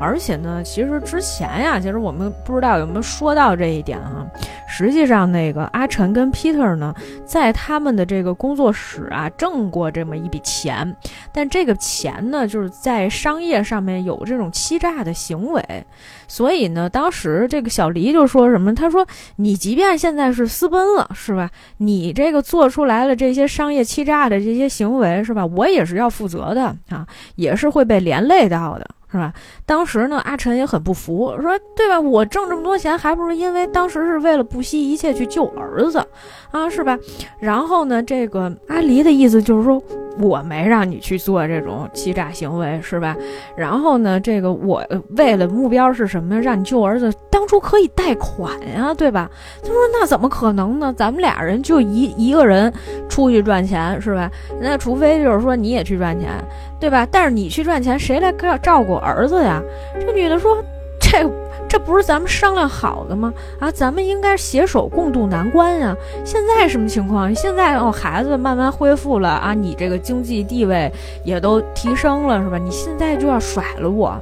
[0.00, 4.26] 而且呢，其实之前呀，其实我们不知道有没有说到这一点啊。
[4.68, 10.94] 实际上那个阿晨跟 Peter 呢，在他们的这个工作室啊挣过这么一笔钱，
[11.32, 15.62] 但这个钱呢，就是在商业上面有这种欺诈的行为，
[16.28, 18.74] 所以呢，当时这个小黎就说什么？
[18.74, 21.50] 他说：“你即便现在是私奔了，是吧？
[21.78, 25.46] 你这个做出来了这些商业欺诈的这些行为，是吧？
[25.46, 29.32] 我也是要负责的啊，也是会被连累到的。”是吧？
[29.64, 31.98] 当时呢，阿晨也很不服，说：“对吧？
[31.98, 36.06] 我挣这么多钱，还不是因为当时是为了不惜一切去救儿子，
[36.50, 36.98] 啊，是吧？”
[37.40, 39.82] 然后呢，这个阿离的意思就是说。
[40.20, 43.16] 我没让你去做这种欺诈行为，是吧？
[43.56, 44.84] 然后呢，这个我
[45.16, 46.40] 为了目标是什么？
[46.40, 49.30] 让你救儿子，当初可以贷款呀，对吧？
[49.62, 50.92] 他说那怎么可能呢？
[50.96, 52.72] 咱们俩人就一 一个人
[53.08, 54.30] 出去赚钱，是吧？
[54.60, 56.30] 那除非就是说你也去赚钱，
[56.80, 57.06] 对吧？
[57.10, 59.62] 但是你去赚钱，谁来照照顾儿子呀？
[60.00, 60.56] 这女的说
[61.00, 61.28] 这。
[61.68, 63.32] 这不是咱们商量好的吗？
[63.60, 65.94] 啊，咱们应该携手共度难关呀！
[66.24, 67.32] 现在什么情况？
[67.34, 70.90] 现在哦，孩子慢慢恢复了啊，你这个经济地位
[71.24, 72.56] 也都提升了，是吧？
[72.56, 74.18] 你现在就要甩了我？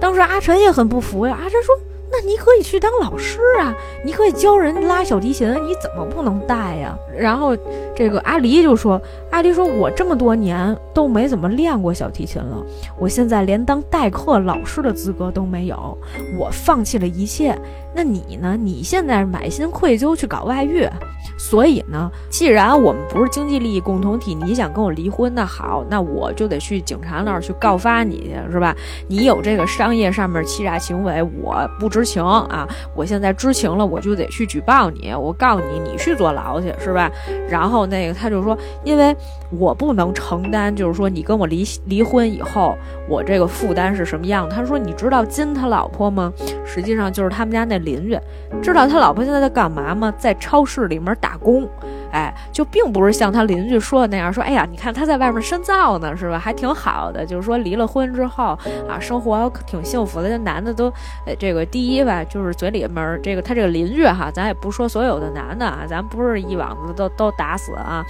[0.00, 1.74] 当时阿晨也很不服呀，阿晨说。
[2.10, 6.96] 那你可以去当老师啊，你可以教人拉小提琴，你怎么不能带呀？
[7.16, 7.56] 然后
[7.94, 12.64] 这个阿离就说：“阿离说，我这么多年都没怎么练过小提琴了，
[12.98, 15.98] 我现在连当代课老师的资格都没有，
[16.38, 17.58] 我放弃了一切。
[17.94, 18.56] 那你呢？
[18.56, 20.88] 你现在满心愧疚去搞外遇。”
[21.36, 28.74] 所以呢，既然我们不是经济利益共同体，你想跟我离婚，那好，那我就得去警察那儿去告发你去，是吧？
[29.08, 37.10] 你有这个商业上面欺诈行为，我不知情啊，我现在知情了，我就得去举报你，我告你，你去坐牢去，是吧？
[37.48, 39.14] 然后那个他就说，因为
[39.50, 42.76] 我不能承担，就是说你跟我离离婚以后，
[43.08, 44.48] 我这个负担是什么样？
[44.48, 46.32] 他说，你知道金他老婆吗？
[46.66, 48.18] 实际上就是他们家那邻居，
[48.60, 50.12] 知道他老婆现在在干嘛吗？
[50.18, 51.36] 在超市里面打。
[51.36, 51.68] 工，
[52.10, 56.38] 哎，就并不是像他邻居说的那样，说，哎呀，你看他在外面深造呢，是吧？
[56.38, 60.28] 还挺好的，就是说离了婚之后啊，生活挺幸福的。
[60.28, 60.86] 这男的都，
[61.26, 68.02] 呃，这个第一吧，就是嘴里面这个他这个邻居哈，咱也不说所有的男的啊，咱不是一网子都都打死啊。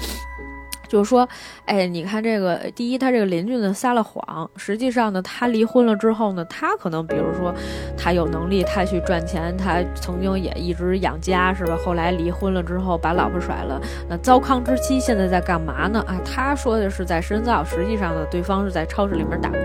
[0.88, 1.28] 就是说，
[1.64, 4.48] 哎，你看这个，第一，他这个邻居呢撒了谎。
[4.56, 7.54] 实际上呢，他离婚了之后呢，他可能比如说，
[7.96, 11.76] 他有能力，他去赚钱，他曾经也一直养家，是吧？
[11.84, 13.80] 后来离婚了之后，把老婆甩了。
[14.08, 16.04] 那糟糠之妻现在在干嘛呢？
[16.06, 19.60] 啊，他说的是在深造，实际上呢，对方是在超市里面打工。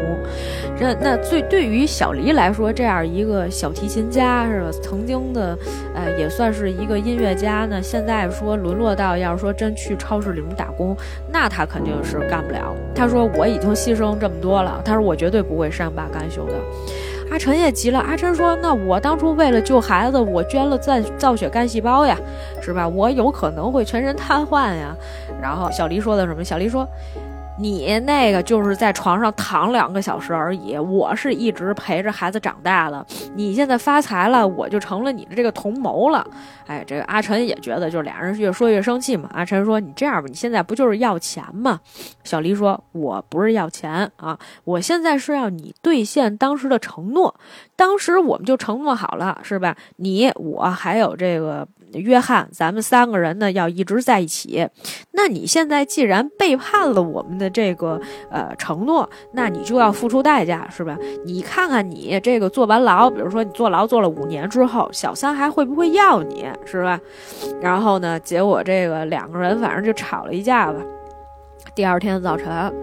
[0.77, 4.71] 这那最对于小黎来说，这样一个小提琴家，是吧？
[4.81, 5.57] 曾经的，
[5.93, 7.81] 呃，也算是一个音乐家呢。
[7.81, 10.95] 现在说沦落到要是说真去超市里面打工。
[11.32, 12.76] 那他肯定是干不了。
[12.93, 16.54] 他说我已经牺牲这么多了，他说我绝对不会善罢甘休的。
[17.32, 22.17] 阿晨也急了，阿晨说：“那我当初为了救孩子，我捐了造造血干细胞呀，
[22.62, 22.86] 是吧？
[22.86, 24.93] 我有可能会全身瘫痪呀。”
[25.41, 26.43] 然后小黎说的什么？
[26.43, 26.86] 小黎说。
[27.62, 33.06] 你那个就是在床上躺两个小时而已，我是一直陪着孩子长大了。
[33.36, 36.26] 你现在发财了，我就成了你的这个同谋了。
[36.65, 39.30] 哎，这个阿晨也觉得，就是俩人越说越生气嘛。
[39.32, 41.80] 阿晨说：“你这样吧，你现在不就是要钱吗？”
[42.26, 47.36] 小黎说：“我不是要钱啊，我现在是要你兑现当时的承诺。
[47.76, 49.76] 当时我们就承诺好了，是吧？
[49.97, 51.67] 你我还有这个。”
[51.99, 54.67] 约翰，咱们三个人呢要一直在一起。
[55.12, 57.99] 那你现在既然背叛了我们的这个
[58.30, 60.97] 呃承诺，那你就要付出代价，是吧？
[61.25, 66.99] 你看看你这个坐完牢，比如说你坐牢坐了五年之后，小三还会不会要你，是吧？
[67.62, 70.80] 然后呢，结果这个两个人反正就吵了一架吧。
[71.75, 72.73] 第二天早晨。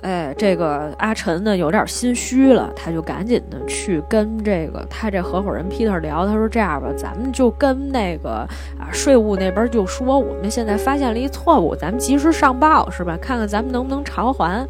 [0.00, 8.46] 哎，这个阿晨呢有点心虚了，他就赶紧的去跟这个他这合伙人 Peter 聊，他说：“这样吧，咱们就跟那个
[8.78, 13.18] 啊税务那边就说，我们现在发现了一错误，咱们及时上报，是吧？
[13.20, 14.64] 看看咱们能不能偿还。”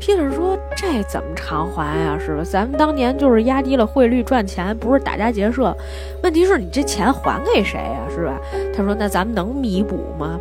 [0.00, 2.18] Peter 说：“这怎么偿还呀？
[2.18, 2.42] 是吧？
[2.44, 5.76] 咱们当年就是压低了汇率赚钱，不是打家劫舍。
[6.22, 8.00] 问题是你这钱还给谁呀？
[8.12, 8.36] 是吧？”
[8.74, 10.38] 他说：“那咱们能弥补吗？”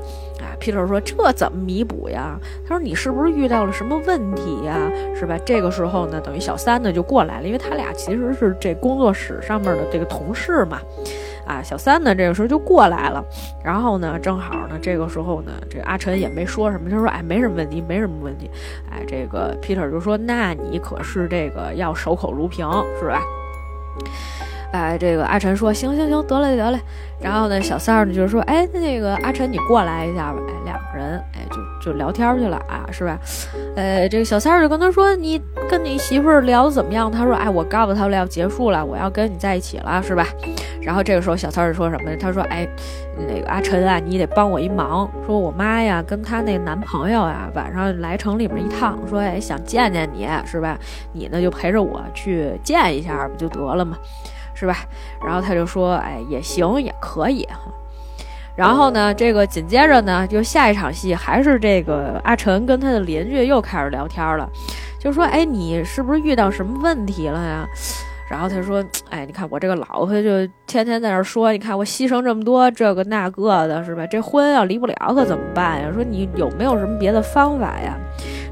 [0.61, 4.75] 啊，Peter 说：“这怎么弥补呀？”他说：“你是不是遇到了什么问题呀？
[5.15, 10.79] 是吧？”这个时候呢，等于小三呢就过来了，因为他俩其实是这工作室上面的这个同事嘛。
[11.45, 13.23] 啊，小三呢这个时候就过来了，
[13.63, 18.49] 然后呢，正好呢这个时候呢，这阿晨也没说什么，他说：“哎，没什么问题，没什么问题。”
[18.91, 22.67] 哎，这个 Peter 就说：“那你可是这个要守口如瓶，
[22.99, 23.21] 是吧？”
[24.71, 26.79] 哎，这个阿晨说：“行行行，得嘞得嘞。”
[27.19, 33.19] 然后呢，小三儿呢就是说：“哎，那个阿晨，你过来一下吧。”哎，两个人哎就就聊天去了啊，是吧？
[33.75, 40.25] 呃，这个小三儿就跟他说：“你跟你媳妇儿聊的怎么样？”他说：“哎，我告诉他了要结束了，我要跟你在一起了，是吧？”
[40.81, 42.17] 然后这个时候小三儿说什么呢？
[42.17, 42.67] 他说：“哎，
[43.27, 45.07] 那个阿晨啊，你得帮我一忙。
[45.27, 50.79] 说我妈呀，跟她那男朋友啊，晚上来城里面一趟，说哎想见见你，是吧？
[51.13, 53.95] 你呢就陪着我去见一下不就得了嘛，
[54.61, 54.75] 是吧？
[55.25, 57.57] 然后他就说：哎，也行，也可以哈。
[58.55, 64.47] 然后呢，这个紧接着呢，就下一场戏还是这个阿晨跟他的邻居又开始聊天了，
[64.99, 67.67] 就说：哎，你是不是遇到什么问题了呀？”
[68.29, 74.05] 然后他说：“哎，你看我这个老婆就天天在那说，你看我牺牲这么多，这个那个的，是吧？
[74.05, 75.89] 这婚要离不了可怎么办呀？
[75.91, 77.97] 说你有没有什么别的方法呀？”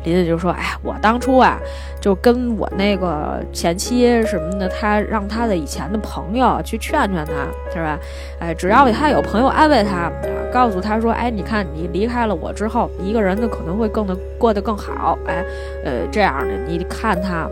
[0.10, 1.60] 林子就说：“哎，我当初啊，
[2.02, 7.34] 就跟我那个前妻什么的，他让他的以前的朋友去劝劝他，
[7.72, 8.00] 是吧？
[8.40, 10.12] 哎，只要他有朋友安慰他，
[10.52, 15.46] 告诉他说：，哎，你看你离开了我之后，一个人呢可能会更的过得更好，哎，
[15.86, 17.48] 呃，这样的，你看他。”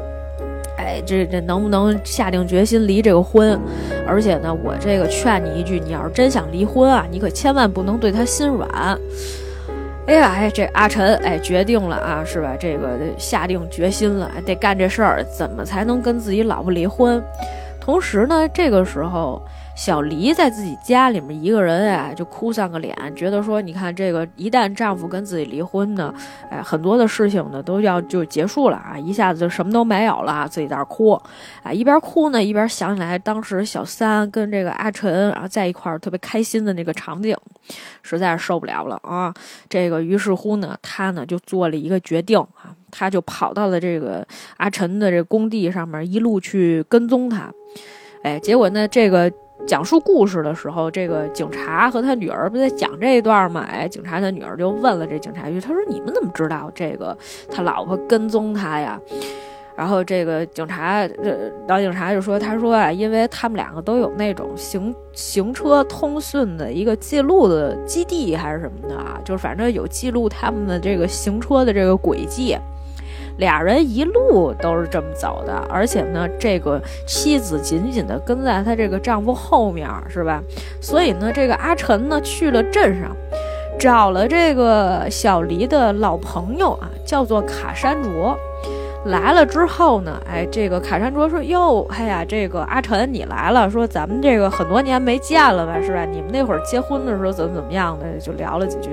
[0.78, 3.60] 哎，这这能不能下定决心离这个婚？
[4.08, 8.70] 而且呢，我这个劝你一句，你要是真想离婚啊，你可千万不能对他心软。
[10.08, 12.56] 哎呀，哎，这阿晨哎决定了啊，是吧？
[12.58, 17.22] 这个下定决心了，得干这事儿，怎么才能跟自己老婆离婚？
[17.80, 19.42] 同时呢，这个时候。
[19.78, 26.12] 小黎在自己家里面一个人哎，就哭丧个脸，觉得说，你看这个一旦丈夫跟自己离婚呢，
[26.50, 31.12] 哎，很多的事情呢都要就结束了啊，一下子就什么都没有了，自己在那哭，
[31.62, 37.38] 啊，一边哭呢一边想起来当时小三跟这个阿晨啊在一块儿特别开心的那个场景，
[38.02, 39.32] 实在是受不了了啊，
[39.70, 47.52] 这个于是乎呢，他呢就做了一个决定啊，他就跑到了这个阿晨的这工地上面，一路去跟踪他，
[48.28, 49.32] 哎，结果呢这个。
[49.66, 53.68] 讲述故事的时候，这个警察和他女儿不在讲这一段吗？
[53.70, 57.18] 哎，警察他女儿就问了这警察局，他说：“你们怎么知道这个
[57.52, 58.98] 他老婆跟踪他呀？”
[59.76, 72.56] 然后这个警察，这老警察就说：“他说啊，因为他们两个都有那种行行车通讯的一个记录的基地还是什么的啊，就是反正有记录他们的这个行车的这个轨迹。”
[73.38, 80.42] 俩人一路都是这么走的，而且呢，这个妻子紧紧地跟在她这个丈夫后面，是吧？
[80.82, 83.16] 所以呢，这个阿晨呢去了镇上，
[83.80, 88.38] 找了这个小黎的老朋友啊，叫做卡山卓。
[89.06, 96.04] 来了之后呢，哎，这个卡山卓说：“哟，哎呀，这个阿晨你来了，说咱们这个很多年没见了吧，是吧？
[96.04, 98.90] 你们那会儿结婚的时候怎么怎么样的，就聊了几句。”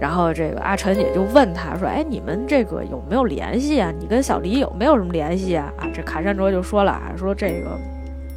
[0.00, 3.92] 然后这个阿晨也就问他说：“哎，你们这个有没有联系啊？
[3.98, 7.76] 你跟小黎有没有什么联系啊？”啊，这卡山卓就说了啊，说这个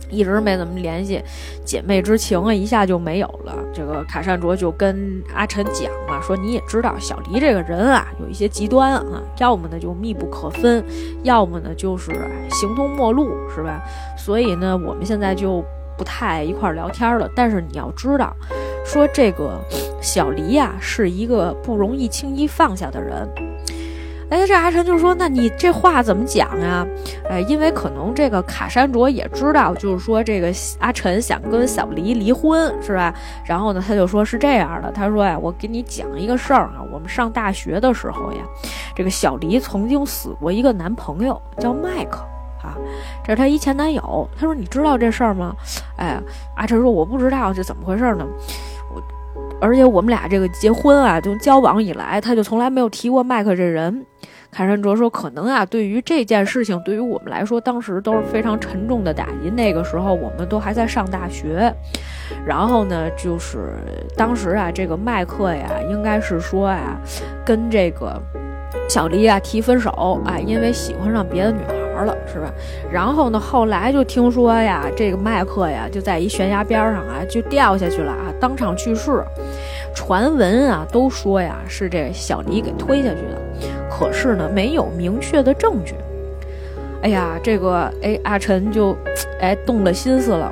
[0.09, 1.21] 一直没怎么联系，
[1.63, 3.55] 姐妹之情啊一下就没有了。
[3.73, 10.83] 这个卡山卓就跟阿晨讲嘛，说你也知道小黎这个人啊，有一些极端啊，要么呢就密不可分，
[11.23, 12.11] 要么呢就是
[12.49, 13.81] 形同陌路，是吧？
[14.17, 15.63] 所以呢，我们现在就
[15.97, 17.29] 不太一块聊天了。
[17.35, 18.35] 但是你要知道。
[18.85, 19.59] 说这个
[20.01, 23.27] 小黎呀，是一个不容易轻易放下的人。
[24.29, 26.87] 哎，这阿晨就说：“那你这话怎么讲呀？”
[27.29, 33.13] 哎，因为可能这个卡山卓也知道，就是说这个阿晨想跟小黎离婚，是吧？
[33.45, 38.39] 然后呢，他就说是这样的，他说呀，我给你讲一个事儿啊，我们上大学的时候呀，
[38.95, 42.25] 这个小黎曾经死过一个男朋友，叫麦克。
[42.63, 42.77] 啊，
[43.23, 44.29] 这是她一前男友。
[44.37, 45.55] 他说：“你知道这事儿吗？”
[45.97, 46.21] 哎，
[46.55, 48.25] 阿晨说：“我不知道，这怎么回事呢？
[49.61, 54.05] 而且我们俩这个结婚啊，就交往以来，他就从来没有提过麦克这人。”
[54.51, 59.49] 凯山卓说：“可能啊，对于这件事情，对于我们来说，当时都是非常沉重的打击。
[59.49, 61.73] 那个时候，我们都还在上大学。
[62.45, 63.75] 然后呢，就是
[64.17, 66.99] 当时啊，这个麦克呀，应该是说呀，
[67.45, 68.21] 跟这个
[68.89, 71.73] 小黎啊提分手啊，因为喜欢上别的女孩。”
[72.05, 72.51] 了是吧？
[72.91, 73.39] 然后呢？
[73.39, 79.23] 后来就听说呀，这个麦克呀就在一悬崖边上啊，就掉下去了啊，当场去世。
[79.93, 83.41] 传闻啊都说呀是这小黎给推下去的，
[83.89, 85.95] 可是呢没有明确的证据。
[87.01, 88.95] 哎呀，这个哎阿晨就
[89.39, 90.51] 哎动了心思了。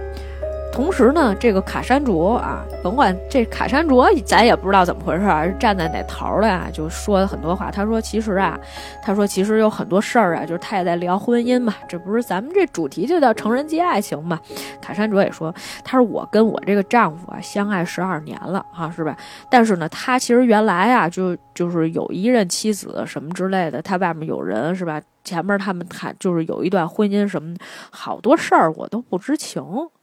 [0.72, 7.70] 同时呢，这个卡山卓啊，甭管这卡山卓，咱也不知道怎么回事啊，站在哪头的呀，就说了很多话。
[7.70, 8.58] 他说：“其实啊，
[9.04, 14.40] 他说其实有很多事儿啊，就是他也在聊婚姻嘛，这不是咱们这主题就叫成人节爱情嘛。”
[14.80, 15.54] 卡山卓也说
[15.84, 19.18] ：“他说我跟我这个丈夫啊相爱十二年了啊，是吧？
[19.52, 25.02] 但是呢，他其实原来啊就就是有一任妻子什么之类的，他外面有人是吧？
[25.26, 27.54] 前面他们谈就是有一段婚姻什么
[27.92, 29.62] 好多事儿我都不知情。”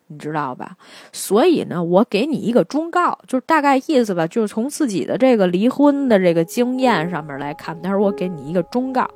[0.09, 0.77] 你知道吧？
[1.13, 9.09] 所以呢，我给你一个忠告，就是大概意思吧，就是从自己的这个离婚的这个经验上面来看，他说我给你一个忠告，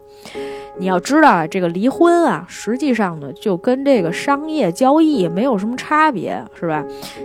[0.78, 6.84] 你要知道啊，这个离婚啊，实际上呢，就跟这个商业交易没有什么差别，是吧？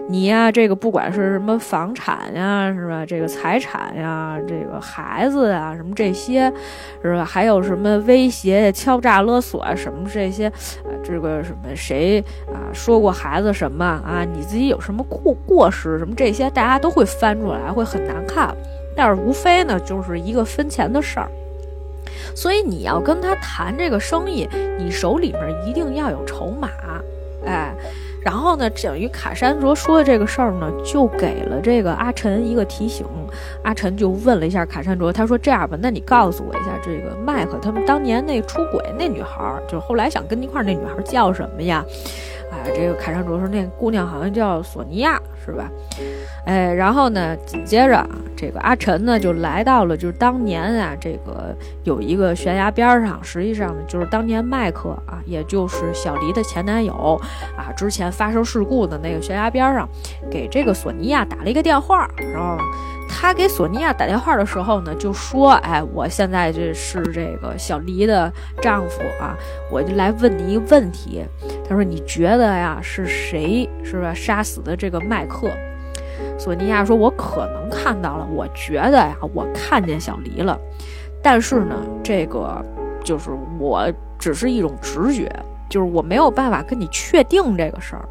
[0.10, 3.06] 你呀，这个不管是什么房产呀，是吧？
[3.06, 6.52] 这个财产呀，这个孩子啊，什么这些，
[7.02, 7.26] 是吧？
[7.26, 14.24] 还有什么威胁、敲诈勒索啊，什么这些，啊，这个什么谁啊说过孩子什么啊？
[14.24, 18.56] 你自己有什么过过失什么这些，大家都会翻出来，会很难看。
[18.96, 21.28] 但是无非呢，就是一个分钱的事儿。
[22.36, 24.48] 所以你要跟他谈这个生意，
[24.78, 26.70] 你手里面一定要有筹码，
[27.46, 27.74] 哎，
[28.24, 33.06] 然后呢，等于卡山卓说的这个事儿呢，就给了这个阿晨一个提醒。
[33.64, 41.84] 阿晨就问了一下卡山卓，他说：“这样吧，那你告诉我一下，这个麦克他们当年那出轨那女孩，就是后来想跟你一块儿那女孩叫什么呀？”
[42.74, 45.70] 这个凯山卓说：“那姑娘好像叫索尼娅，是吧？”
[46.46, 57.20] 哎，然后呢，紧接着啊，这个阿晨呢就来到了，就是当年啊，这个有一个悬崖边上，实际上呢就是当年麦克啊，也就是小黎的前男友
[57.58, 59.90] 啊，之前发生事故的那个悬崖边上，
[60.30, 62.58] 给这个索尼娅打了一个电话，然后
[63.18, 69.34] 他给索尼娅打电话的时候呢，就说：“哎，我现在这是这个小黎的丈夫啊，
[69.72, 71.24] 我就来问你一个问题。
[71.68, 75.50] 他说，你觉得呀，是谁是吧杀死的这个麦克？”
[76.38, 80.60] 索尼娅说：“我可能看到了，我觉得呀，我看见小黎了，
[81.24, 82.64] 但是呢，这个
[83.02, 83.90] 就是我
[84.20, 85.32] 只是一种直觉，
[85.70, 88.06] 就是我没有办法跟你确定这个事儿。”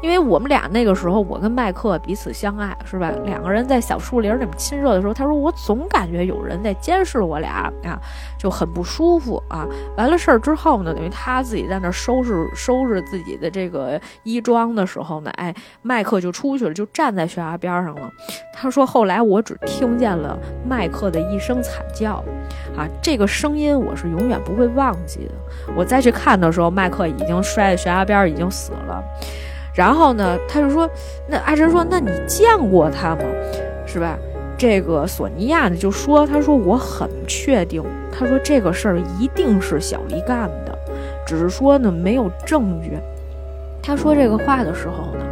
[0.00, 3.10] 因为我们俩那个时候，我跟麦克彼此相爱，是吧？
[3.24, 7.98] 两个人在小树林里面亲热的时候，他说我总感觉有人在监视我俩啊，
[8.38, 9.66] 就很不舒服啊。
[9.96, 18.10] 完了事儿之后呢，等于他自己在那收拾收拾自己的这个衣装的时候呢，哎，麦克就出去了，就站在悬崖边上了。
[18.52, 22.24] 他说后来我只听见了麦克的一声惨叫，
[22.76, 25.34] 啊，这个声音我是永远不会忘记的。
[25.76, 29.02] 我再去看的时候，麦克已经摔在悬崖边，已经死了。
[29.78, 30.90] 然后呢，他就说
[31.30, 33.22] ：“那阿珍说，那你见过他吗？
[33.86, 34.18] 是吧？”
[34.58, 40.76] 这个索尼娅呢就说：“他说我很确定，他说这个事儿一定是小黎干的，
[41.24, 42.98] 只是说呢没有证据。”
[43.80, 45.24] 他说这个话的时候呢，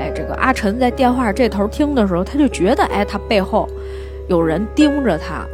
[0.00, 3.68] 哎，这个阿晨在电话这头听的时候，他就觉得，哎，他背后
[4.28, 5.46] 有人盯着他，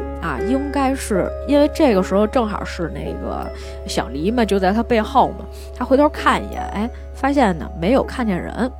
[0.46, 3.50] 应该是因为这个时候正好是那个
[3.86, 5.44] 小黎嘛，就在他背后嘛，
[5.76, 6.88] 他回头看一眼，哎。
[7.20, 8.70] 发现呢，没有看见人。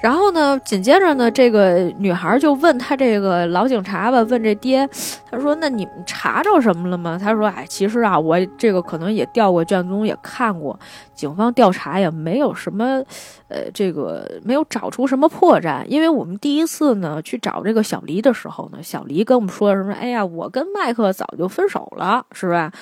[0.00, 4.88] 然后呢，紧接着呢，这个女孩就问他这个老警察吧，问这爹，
[5.30, 10.78] 他说：“那你们查着什么了吗？”他说：“哎，其实啊，我这个可能也调过卷宗，也看过，
[11.14, 13.04] 警方调查也没有什么，
[13.48, 15.84] 呃，这个没有找出什么破绽。
[15.84, 19.92] 因为我们第一次呢去找这个小黎的时候呢，小黎跟我们说什么？
[19.92, 22.72] 哎呀，我跟麦克早就分手了，是吧？”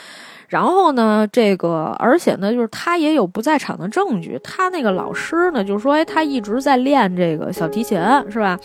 [0.49, 4.41] 然后呢，这个而且呢，就是他也有不在场的证据。
[4.43, 8.59] 他那个老师呢，就说，哎，他一直在练这个小提琴，是吧？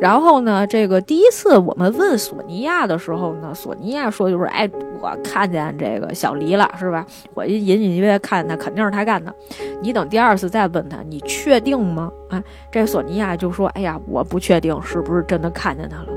[0.00, 4.68] 然后呢，这个第一次我们问索尼娅的时候呢，索尼娅说，就是哎，
[5.00, 7.06] 我看见这个小黎了，是吧？
[7.32, 9.34] 我隐隐约约看见他，肯定是他干的。
[9.80, 12.10] 你等第二次再问他，你确定吗？
[12.34, 16.08] 啊，这索尼娅就说，哎呀，我不确定是不是真的看见他了。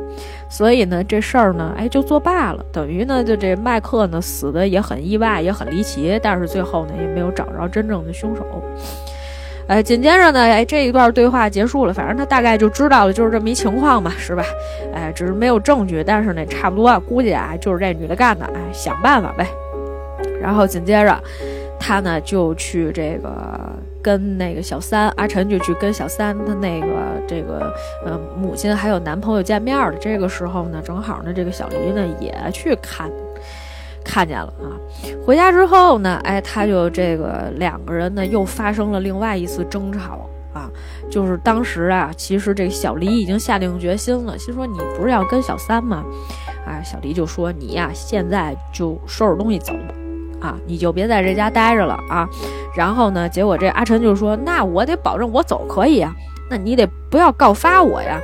[0.49, 2.65] 所以呢，这事儿呢，哎，就作罢了。
[2.71, 6.19] 等于呢，就这麦克呢，死的也很意外，也很离奇。
[6.23, 8.45] 但是最后呢，也没有找着真正的凶手。
[9.67, 11.93] 哎，紧接着呢，哎，这一段对话结束了。
[11.93, 14.43] 反正他大概就知道了，就是这么一情况嘛，是吧？
[14.93, 18.45] 哎，只是没有证据，但是呢，差不多啊估计啊，就是这女的干的。
[18.45, 19.45] 哎，想办法呗。
[20.41, 21.21] 然后紧接着，
[21.77, 23.29] 他呢就去这个
[24.07, 26.87] 跟那个小三阿晨就去跟小三他那个
[27.27, 27.73] 这个
[28.05, 29.93] 呃母亲还有男朋友见面了。
[29.99, 33.11] 这个时候呢，正好呢，这个小黎呢也去看。
[34.05, 34.71] 看见了啊！
[35.25, 40.71] 回家之后呢，哎，他就这个两个人呢又发生了另外一次争吵啊。
[41.11, 46.05] 就是当时啊，其实这个小黎已经下定决心了，心说你不是要跟小三吗？
[46.65, 49.73] 啊，小黎就说你呀，现在就收拾东西走
[50.41, 52.27] 啊，你就别在这家待着了啊。
[52.75, 56.13] 然后呢，结果这阿晨就说，那我得保证我走可以啊，
[56.49, 58.19] 那你得不要告发我呀。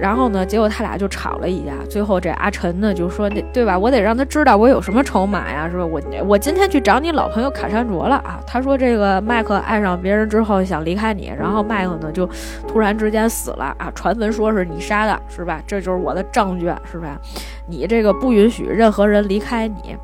[0.00, 1.72] 然后呢，结果他俩就吵了一架。
[1.90, 3.76] 最后这阿晨呢就说：“那对吧？
[3.76, 5.84] 我得让他知道我有什么筹码呀，是吧？
[5.84, 8.38] 我我今天去找你老朋友卡山卓了啊。
[8.46, 12.24] 他说这个麦克爱上别人之后想离开你，然后麦克呢就
[12.68, 13.90] 突然之间死了啊。
[13.92, 15.60] 传闻说是你杀的，是吧？
[15.66, 17.20] 这就是我的证据，是吧？
[17.66, 19.96] 你这个不允许任何人离开你。”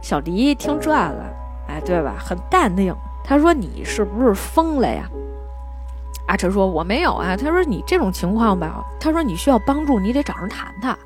[0.00, 1.24] 小黎听这个，
[1.68, 2.16] 哎，对吧？
[2.18, 2.94] 很淡定。
[3.22, 5.08] 他说：“你是不是疯了呀？”
[6.26, 10.98] 阿晨说：“我没有啊。”他说：“你这种情况吧，他说你需要帮助，你得找人谈谈。”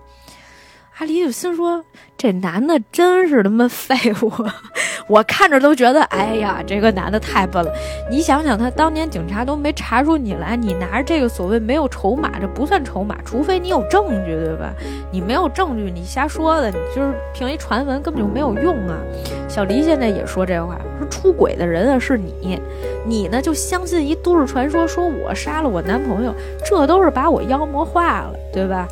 [0.99, 1.85] 阿离就心说
[2.17, 4.31] ：“这男的真是他妈废物，
[5.09, 7.73] 我看着都觉得，哎呀，这个男的太笨了。
[8.09, 14.73] 你想想，他当年警察都没查出你来，你拿着这个所谓没有筹码，这不算筹码，除非你有证据，对吧？
[15.11, 18.97] 你没有证据，你瞎说的，你就是凭一传闻，根本就没有用啊。”
[19.51, 22.61] 小黎现在也说这话，说出轨的人啊是你，
[23.05, 26.33] 你呢就相信一都市传说，说我杀了我男朋友，
[26.65, 28.87] 这都是把我妖魔化了，对吧？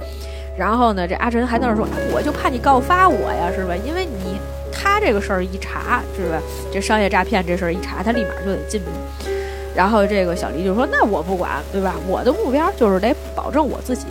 [0.57, 3.75] 然后呢，这阿晨还在那说，我就怕你告发我呀，是吧？
[3.85, 4.39] 因为你
[4.73, 6.39] 他这个事儿一查，是吧？
[6.73, 9.31] 这商业诈骗这事儿一查，他立马就得进去。
[9.75, 11.95] 然后这个小黎就说，那我不管，对吧？
[12.07, 14.07] 我的目标就是得保证我自己。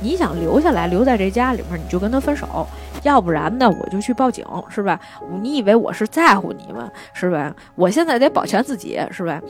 [0.00, 2.46] 你想留下来，留在这家里面，你就跟他分手；
[3.04, 4.98] 要不然呢，我就去报警，是吧？
[5.42, 6.90] 你以为我是在乎你吗？
[7.12, 7.54] 是吧？
[7.74, 9.40] 我现在得保全自己，是吧？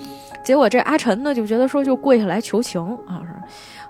[0.44, 3.28] 结果这阿晨呢，就觉得说，就跪下来求情啊，是。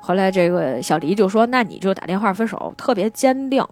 [0.04, 3.64] 后来这个小黎就说：“那你就打电话分手，特别坚定。”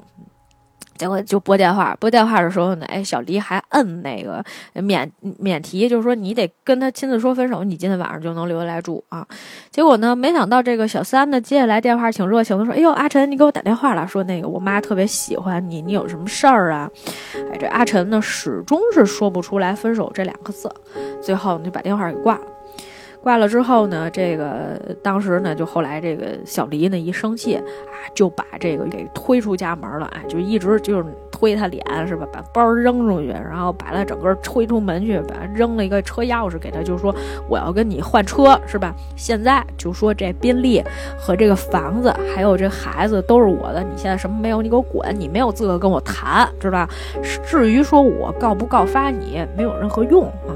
[0.97, 9.27] 结果就拨电话，拨电话的时候呢，哎，小黎还摁那个免免提，就是说你得跟他亲自说分手，你今天晚上就能留下来住啊。
[9.71, 16.89] 结果呢，没想到这个小三呢接下来电话挺热情的，说：“哎呦，阿晨，你给我打电话了，说那个我妈特别喜欢你，你有什么事儿啊？”
[17.53, 20.73] 哎，这阿晨呢始终是说不出来分手这两个字，
[21.21, 22.43] 最后就把电话给挂了。
[23.23, 27.63] 挂了之后呢，这个当时呢，就后来这个小黎呢一生气啊，
[28.15, 32.27] 就把这个给推出家门了，哎，就一直就是推他脸是吧？
[32.33, 37.15] 把包扔出去，然后把他整个推出门去，把扔了一个车钥匙给他，就说
[37.49, 38.93] 我要跟你换车是吧？
[39.15, 40.83] 现在就说这宾利
[41.17, 44.61] 和这个房子还有这孩子都是我的，你现在什么没有？
[44.61, 45.15] 你给我滚！
[45.17, 46.89] 你没有资格跟我谈，知道吧？
[47.45, 50.51] 至于说我告不告发你，没有任何用啊。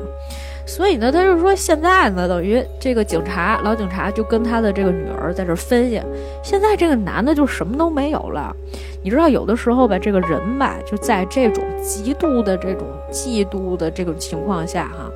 [0.66, 6.02] 所以呢，他就说现在呢，等于这个警察老警察就跟他的这个女儿在这分析，
[6.42, 8.54] 现在这个男的就什么都没有了。
[9.02, 15.08] 你知道，有的时候吧，这个人吧，就在这种极度的这种嫉妒的这种情况下，哈，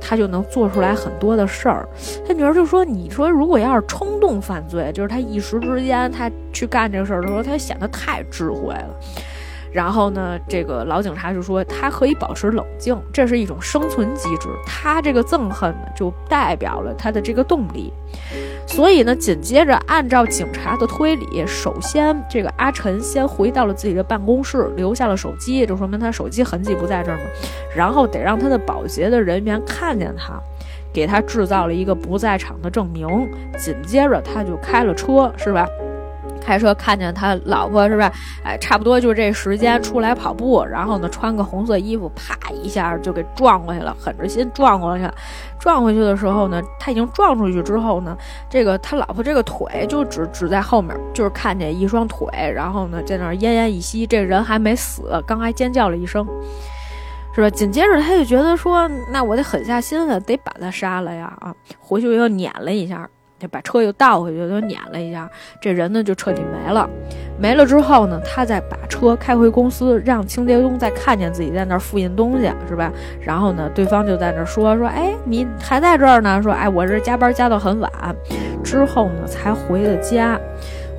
[0.00, 1.88] 他就能做出来很多的事儿。
[2.26, 8.90] 他女儿就说：“你说，如果要是冲动犯罪，就是他一时之间他去干这个事儿的时候，他显得太智慧了。”
[9.72, 14.48] 然后呢，这个老警察就说他可以保持冷静，这是一种生存机制。
[14.66, 17.92] 他这个憎恨呢，就代表了他的这个动力。
[18.66, 27.24] 所以呢，紧接着按照警察的推理，首先这个阿晨先回到了自己的办公室，留下了手机，就说明他手机痕迹不在这儿嘛。
[27.74, 30.40] 然后得让他的保洁的人员看见他，
[30.92, 33.06] 给他制造了一个不在场的证明。
[33.56, 35.66] 紧接着他就开了车，是吧？
[36.46, 38.12] 开车看见他老婆是吧？
[38.44, 45.12] 哎，差不多就这时间出来跑步，然后呢穿个红色衣服，啪一下就给撞过去了，狠着心撞过去了。
[45.58, 48.16] 撞回去的时候呢，他已经撞出去之后呢，
[48.48, 56.24] 这个他老婆这个腿就只只在后面，就是看见一双腿，然后呢在那奄奄一息，这人还没死，刚还尖叫了一声，
[57.34, 57.50] 是吧？
[57.50, 61.36] 紧接着他就觉得说，那我得狠下心来，得把他杀了呀！
[61.40, 63.08] 啊，回去又撵了一下。
[63.38, 65.30] 就把车又倒回去，又碾了一下，
[65.60, 66.88] 这人呢就彻底没了。
[67.38, 72.90] 没了之后呢，他再把车开回公司，让清洁工再看见自己在那儿复印东西，是吧？
[73.20, 76.42] 然后呢，对方就在那儿说说，哎，你还在这儿呢？
[76.42, 77.90] 说，哎，我这加班加到很晚。
[78.64, 80.40] 之后呢，才回的家。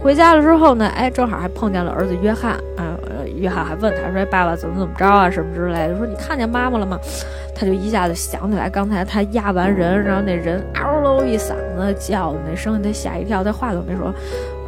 [0.02, 2.54] 回家了之后呢，哎，正好还碰见了儿子约翰。
[2.78, 2.96] 啊，
[3.36, 5.98] 约翰还问他说，爸爸怎么怎么着啊，什么之类的。
[5.98, 7.00] 说你看见妈妈了吗？
[7.56, 14.14] 他就一下子想起来，刚才他压完人，然后那人嗷喽一嗓子叫那声音，他吓一跳，他话都没说。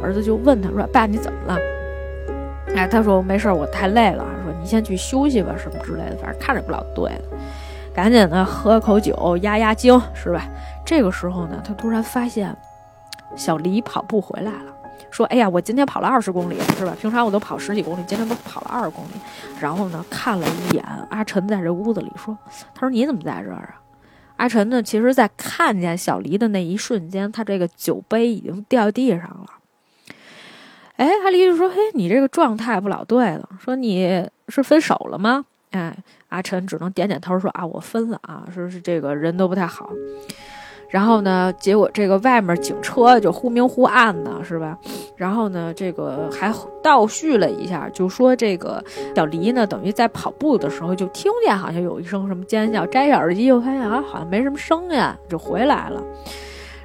[0.02, 1.58] 儿子就问他说：“爸，你怎么了？”
[2.76, 7.22] 哎，他说：“没事，我太累了。”说：“你先去休息吧，什么之类的，反正看着不老对的。”
[7.94, 10.44] 赶紧的喝口酒压压惊，是吧？
[10.84, 12.56] 这个时候呢，他突然发现
[13.36, 14.69] 小黎跑步回来了。
[15.10, 16.96] 说，哎呀，我今天跑了二十公里，是吧？
[17.00, 19.10] 平常我都跑十几公里，今天都跑了二十公里。
[19.60, 22.36] 然后呢，看了一眼阿晨在这屋子里，说
[22.74, 23.80] ：“他说你怎么在这儿啊？”
[24.36, 29.46] 阿晨呢，其实在看见小黎的那一瞬间，他这个酒杯已经掉地上了。
[30.96, 35.96] 哎，阿黎就说：“嘿，你这个状态不老对了，说你是分手了吗？”哎，
[36.30, 39.90] 阿晨只能点点头说：“啊，我分了啊，说是这个人都不太好。”
[40.90, 41.52] 然后呢？
[41.60, 44.76] 结果这个外面警车就忽明忽暗的，是吧？
[45.16, 48.82] 然后呢，这个还倒叙了一下，就说这个
[49.14, 56.02] 小黎呢，等于在跑步的时候就听见好像有一声什么尖叫，摘下耳机又发现啊，好像没什么声音，就回来了。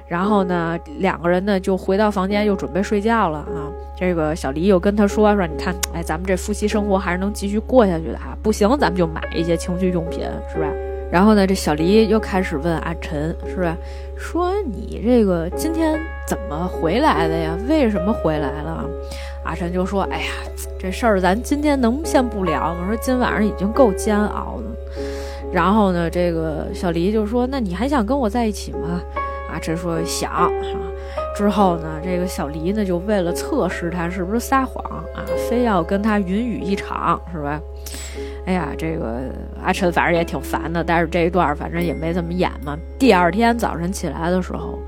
[0.06, 3.66] 然后呢，两个人呢就回到房间，又准备睡觉了啊。
[3.98, 8.38] 这个小黎又跟他说说，你看，哎，咱们这夫妻生活还是能继续过下去的哈。
[8.40, 10.68] 不行，咱们就买一些情趣用品，是吧？
[11.10, 13.76] 然后呢，这小黎又开始问阿晨，是吧？
[14.16, 17.56] 说你这个今天怎么回来的呀？
[17.68, 18.84] 为什么回来了？
[19.44, 20.26] 阿晨就说：“哎呀，
[20.78, 22.86] 这事儿咱今天能先不聊吗？
[22.88, 25.02] 说今晚上已经够煎熬的。
[25.52, 29.00] 然后呢，这个小黎就说：“那你还想跟我在一起吗？”
[29.52, 30.50] 阿晨说想啊。
[31.36, 34.82] 之后呢，这个小黎呢就为了测试他是不是撒谎
[35.14, 37.60] 啊，非要跟他云雨一场，是吧？
[38.46, 39.22] 哎呀，这个
[39.60, 42.78] 阿晨反正也挺烦的，但是这一段反正也没怎么演嘛。
[42.96, 44.78] 第二天早晨起来的时候，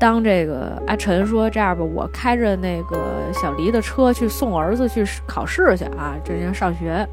[0.00, 2.96] 当这个阿晨说：“这样吧，我开着那个
[3.34, 7.06] 小黎的车去送儿子去考试去啊，这天上学，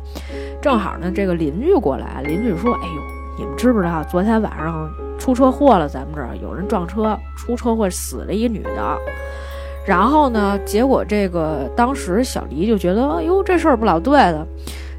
[0.61, 3.01] 正好呢，这个邻居过来，邻居说：‘哎呦，
[3.37, 4.89] 你们知不知道昨天晚上
[5.19, 5.89] 出车祸了？
[5.89, 8.97] 咱们这儿有人撞车，出车祸死了一女的。’
[9.85, 14.47] 然后呢，结果这个当时小黎就觉得，哎呦，这事儿不老对的。”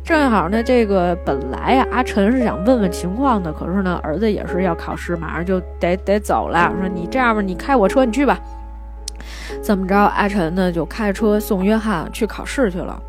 [0.05, 6.73] 正好呢，这个本来呀，阿晨是想问问情况的，可是呢，儿子也是要考试，马上就得得走了。
[6.81, 8.39] 说你这样吧，你开我车，你去吧。
[9.63, 9.97] 怎么着？
[9.97, 13.01] 阿晨呢就开车送约翰去考试去了。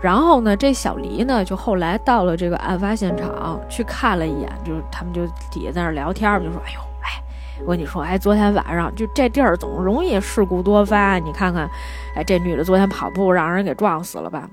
[0.00, 7.20] 然后呢，这小黎呢就后来到了这个案发现场去看了一眼，就是他们就底下在那聊天，就说：“哎呦，哎，
[7.64, 11.68] 我跟你说，哎，昨天晚上就这地儿总容易事故多发，你看看，
[12.14, 14.48] 哎，这女的昨天跑步让人给撞死了吧？”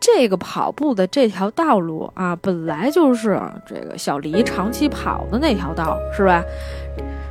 [0.00, 6.42] 这个跑步的这条道路啊，本来就是这个小黎长期跑的那条道，是吧？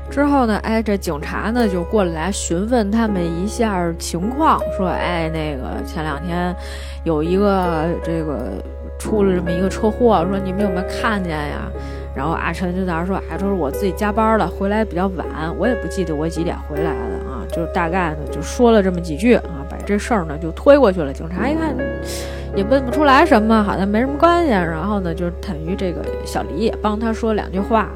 [0.10, 6.56] 之后呢，哎，这警察呢就过来询问他们一下情况，说，哎，那个前两天
[7.04, 8.54] 有一个这个
[8.98, 11.70] 出了这么一个车祸，说你们有没有看见呀？
[12.16, 15.26] 然后阿晨就在那说，哎，说是我自己加班了，回来比较晚，
[15.58, 21.14] 我也不记得我几点回来的啊，就大概呢就说了这么几句啊，把这事儿呢就推过去了。
[21.14, 21.76] 警察一看。
[22.58, 24.50] 也问不出来什么，好像没什么关系。
[24.50, 27.94] 然后呢，就等于这个小黎也帮他说两句话啊。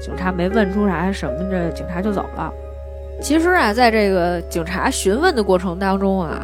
[0.00, 2.50] 警察没问出啥什么，这警察就走了。
[3.20, 6.40] 其实啊，在这个警察询问的过程当中啊，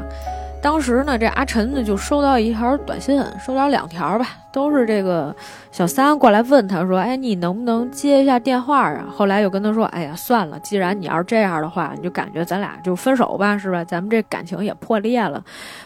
[0.61, 5.35] 当时呢，这阿晨呢就收到一条短信，收到两条吧，都是这个
[5.73, 13.83] 小三过来问他说：“哎，你能不能接一下电话啊？”后来又跟他说：“哎呀，算了，既然你要是这样的话，你就感觉咱俩就分手吧，是吧？
[13.83, 15.43] 咱们这感情也破裂了，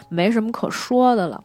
[0.09, 1.41] 没什么可说的了。”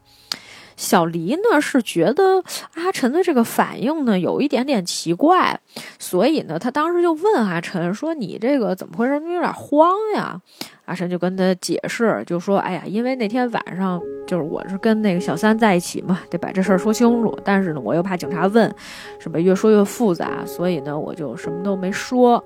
[0.77, 2.43] 小黎呢是觉得
[2.75, 5.59] 阿晨的这个反应呢有一点点奇怪，
[5.99, 9.19] 所以呢他当时就问阿晨说：“你这个怎么回事？
[9.21, 10.41] 你有点慌呀？”
[10.85, 17.37] 阿晨就跟他解释，就说：“哎呀，因为那天晚上就是我是跟那个小三在一起嘛，得把这事儿说清楚。
[17.43, 18.73] 但是呢，我又怕警察问，
[19.19, 19.41] 什么？
[19.41, 22.43] 越说越复杂，所以呢，我就什么都没说。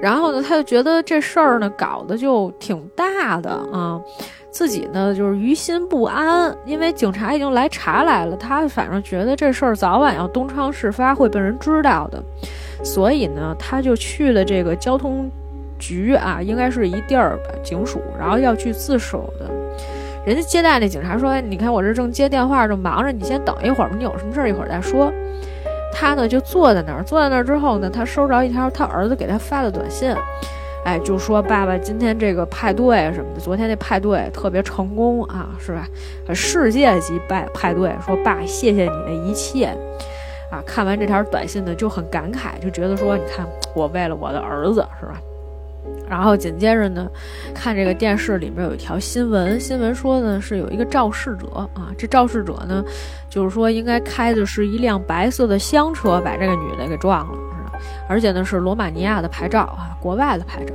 [0.00, 4.00] 然后呢，他就觉得这事儿呢搞得就挺大的啊。”
[4.52, 12.22] 自己呢，就是于心不安，因为警察已经来查来了，他反正觉得这事儿早晚要东窗事发，会被人知道的，
[12.84, 15.30] 所以呢，他就去了这个交通
[15.78, 19.50] 局啊，应该是一地儿吧，警署，然后要去自首的。
[20.24, 25.10] 人家接待那警察说：“你看我这正接电话，正忙着，你先等一会儿吧，你有什么事儿一会儿再说。”
[25.92, 30.14] 他呢就坐在那儿，坐在那儿之后呢，他收着一条他儿子给他发的短信。
[30.84, 35.86] 哎，就说爸爸今天这个派对什么的，昨天那派对特别成功啊，是吧？
[36.34, 39.66] 世界级派派对，说爸，谢谢你的一切，
[40.50, 40.60] 啊！
[40.66, 45.20] 看完这条短信呢，就很感慨，就觉得说，你看我为了我的儿子，是吧？
[46.08, 47.08] 然后紧接着呢，
[47.54, 52.84] 看这个电视里面有一条新闻，新闻说呢是有一个肇事者啊，这肇事者呢，
[53.30, 57.38] 就是说应该开的是一辆白色的厢车，把这个女的给撞了。
[58.08, 60.74] 而且呢是罗马尼亚的牌照啊，国外的牌照，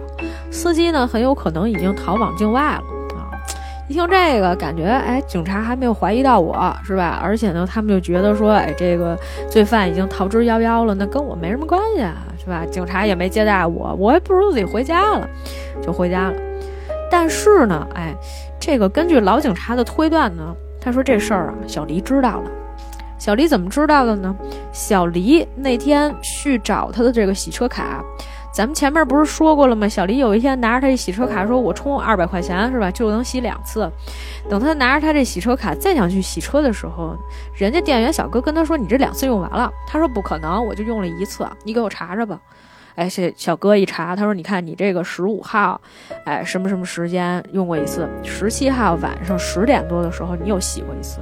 [0.50, 2.84] 司机呢很有可能已经逃往境外了
[3.16, 3.30] 啊！
[3.88, 7.20] 一听这个，感觉哎，警察还没有怀疑到我是吧？
[7.24, 9.18] 而且呢，他们就觉得说，哎，这个
[9.50, 12.66] 罪犯已经逃之夭夭了，那跟我没什么关系啊，是吧？
[12.70, 15.30] 警察也没接待我，我还不如自己回家了，
[15.82, 16.34] 就回家了。
[17.10, 18.14] 但是呢，哎，
[18.60, 22.52] 这个根据老警察的推断呢，他说这事儿啊，小黎知道了。
[23.18, 24.36] 小黎怎么知道的呢？
[24.72, 28.04] 小黎那天去找他的这个洗车卡，
[28.54, 29.88] 咱们前面不是说过了吗？
[29.88, 33.92] 小黎有一天拿着他这洗车卡说：“我充二百块钱是吧，就能洗两次。”
[34.50, 37.18] 等他拿着他这洗车卡再想去洗车的时候，
[37.56, 42.40] 人家店员小哥跟他说：“你这两次用完了。”他说：“不可能，我就用了一次，你给我查查吧。”
[42.96, 45.80] 哎，小小哥一查，他说：“你看你这个十五号，
[46.26, 48.10] 哎，什么什么时间用过一次？
[48.24, 51.20] 十七号晚上十点多的时候，你又洗过一次。”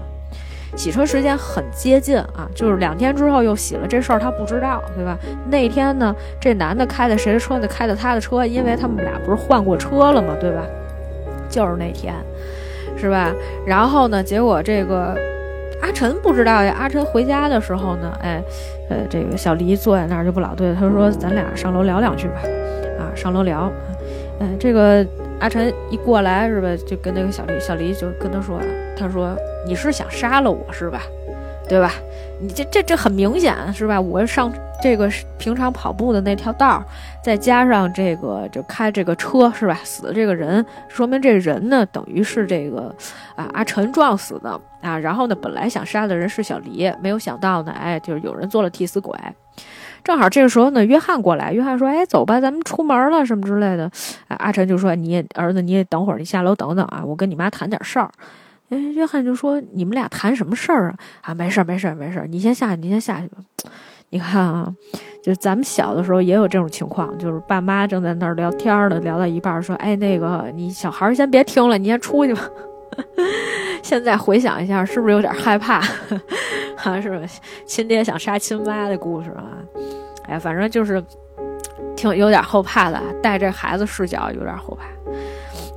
[0.76, 5.18] 洗车时间很接近啊，就是两天之后又洗了，这事儿他不知道，对吧？
[5.50, 7.68] 那天呢，这男的开的谁的车呢？
[7.68, 10.36] 开的他的车，因为他们俩不是换过车了吗？
[10.40, 10.62] 对吧？
[11.50, 12.14] 就是那天，
[12.98, 13.32] 是吧？
[13.66, 15.16] 然后呢，结果这个
[15.82, 16.76] 阿晨不知道呀。
[16.78, 18.44] 阿晨回家的时候呢，哎，
[18.90, 22.36] 呃，这个小黎坐在那儿就不老对，他说：“咱俩上楼聊两句吧。”
[23.00, 23.72] 啊，上楼聊。
[24.40, 25.06] 嗯，这个
[25.40, 28.60] 阿晨一过来是吧，就跟那个小黎，小黎就跟他说，
[28.98, 29.34] 他说
[29.66, 31.02] 你是想杀了我是吧？
[31.68, 31.92] 对吧？
[32.40, 34.00] 你这这这很明显是吧？
[34.00, 34.54] 我上
[34.84, 35.10] 这个
[35.40, 36.84] 平常跑步的那条道，
[37.24, 39.80] 再加上这个就开这个车是吧？
[39.84, 42.94] 死的这个人，说明这人呢等于是这个
[43.36, 44.96] 啊阿晨撞死的啊。
[45.00, 49.18] 然后呢，本来想杀的人是小黎，没有想到呢，哎，就是有人做了替死鬼。
[50.04, 53.86] 正好这个时候呢，约翰过来，约翰说：“哎，走吧，咱们出门了什么之类的。”
[54.28, 58.12] 啊，阿晨就说：“你儿子，你也等会儿，你下楼等等啊，我跟你妈谈点事儿。”
[58.70, 60.98] 哎，约翰就说：“你们俩谈什么事儿啊？
[61.22, 63.38] 啊，没事儿，没事儿，没事儿，你先下去，你先下去吧。
[64.10, 64.74] 你看啊，
[65.24, 72.42] 就咱们小的时候也有这种情况，就是爸妈正在那儿聊天呢，聊到一半说：‘哎，那个你小孩先别听了，你先出去吧。
[73.84, 75.80] ’现在回想一下，是不是有点害怕？
[76.76, 77.22] 哈， 是？
[77.68, 79.46] 亲爹想杀亲妈的故事啊？
[80.28, 81.04] 哎，反正就是
[81.96, 84.86] 挺有点后怕的，带着孩子视角有点后怕。”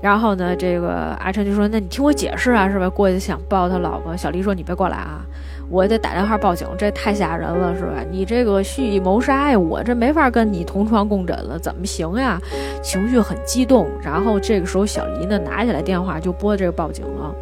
[0.01, 5.27] 然后呢，这个阿成就说：“那你听我解释啊，是吧？”过去想抱他老婆，小黎说：“你别过来啊，
[5.69, 8.05] 我得打电话报警，这太吓人了，是吧？
[8.09, 12.41] 你这个蓄意谋杀呀，我这没法跟你同床共枕了，怎么行呀？”
[12.81, 13.89] 情绪很激动。
[14.01, 17.35] 然后这个时候，小黎呢拿起来电话就拨这个报警了。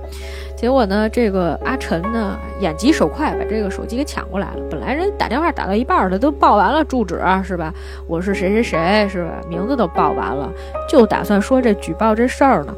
[0.57, 4.61] 结果呢，这个阿晨呢眼疾手快，把这个手机给抢过来了。
[4.71, 7.73] 本来人打电话打到一半的，都报完了住址是吧？
[8.07, 9.31] 我是谁谁谁是吧？
[9.49, 10.51] 名字都报完了，
[10.89, 12.75] 就打算说这举报这事儿呢。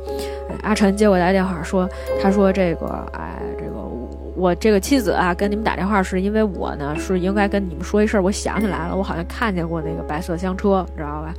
[0.62, 1.88] 阿晨接过来电话说，
[2.20, 3.64] 他说这个，哎，这
[4.38, 11.34] 我这个妻子啊，跟你们打电话是因为我呢是应该跟你们说一事儿，我想起来了，我好像看见过那个白色厢车，知道吧？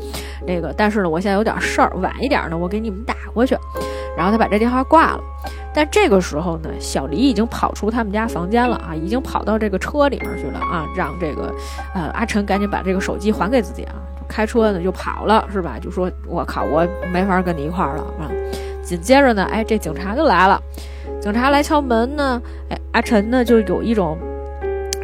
[0.45, 3.57] 那个，但是呢，我现在有点事儿，晚一点呢，我给你们打过去。
[4.17, 5.21] 然后他把这电话挂了。
[5.73, 11.53] 但这个时候呢，小黎已经跑出他们家房间了啊，已经跑到这个车里面去了啊，让这个
[11.93, 13.95] 呃阿晨赶紧把这个手机还给自己啊，
[14.27, 15.77] 开车呢就跑了是吧？
[15.79, 18.27] 就说我靠，我没法跟你一块儿了啊。
[18.83, 20.59] 紧接着呢，哎，这警察就来了，
[21.21, 24.17] 警察来敲门呢，哎，阿晨呢就有一种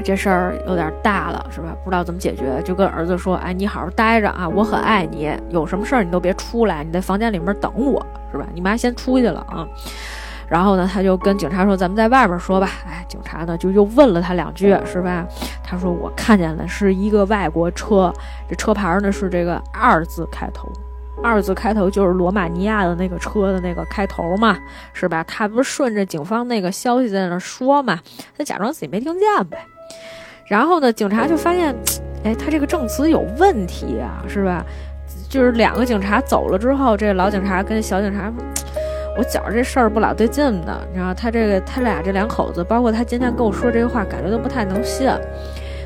[0.03, 1.75] 这事儿有点大了是吧？
[1.83, 8.47] 不知道怎么解决，就跟儿子说，哎，你好好待着啊，我很爱你，有什么事儿你都别出来，你在房间里面等我是吧？
[8.53, 9.67] 你妈先出去了啊。
[10.47, 15.25] 然后呢，他就跟警察说：“咱们在外边说吧。”哎，警察呢就又问了他两句，是吧？
[15.63, 18.13] 他说：“我看见了，是一个外国车，
[18.47, 20.71] 这车牌呢是这个二字开头，
[21.25, 24.57] 二字开头就是罗马尼亚的那个车的那个开头嘛，
[24.93, 25.23] 是吧？
[25.23, 27.99] 他不是顺着警方那个消息在那说嘛，
[28.37, 29.57] 他假装自己没听见呗。
[30.47, 31.75] 然后呢，警察就发现，
[32.23, 34.63] 哎，他这个证词有问题啊，是吧？
[35.27, 38.31] 就是两个警察走了之后，这老警察跟小警察。
[39.17, 45.09] 我觉着这事儿不老对劲的，你知道，他这个他俩这两口子，包括他今天跟我说这个话，感觉都不太能信。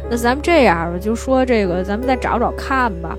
[0.09, 3.15] 那咱们这样吧，就说这个，咱们再找找看吧。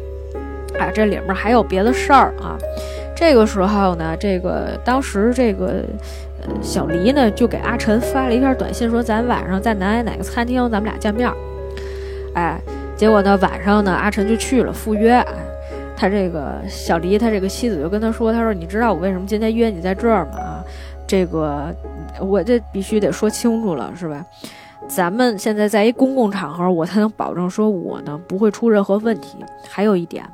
[0.81, 2.57] 啊，这里面还有别的事儿啊。
[3.15, 5.85] 这个时候呢，这个当时这个
[6.43, 11.31] 呃小黎呢，就给阿晨发了一篇短信，说咱晚上在南哪个餐厅，咱们俩见面。
[12.35, 12.59] 哎，
[12.97, 15.23] 结果呢晚上呢，阿晨就去了赴约。
[15.97, 20.39] 他这个小黎，他这个妻子就跟他说：“他说你知道我为什么今天约你在这儿吗？
[20.39, 20.65] 啊，
[21.07, 21.67] 这个
[22.19, 24.25] 我这必须得说清楚了，是吧？
[24.89, 29.37] 咱们现在在一公共场合，我才能保证说我呢不会出任何问题。
[29.69, 30.25] 还有一点，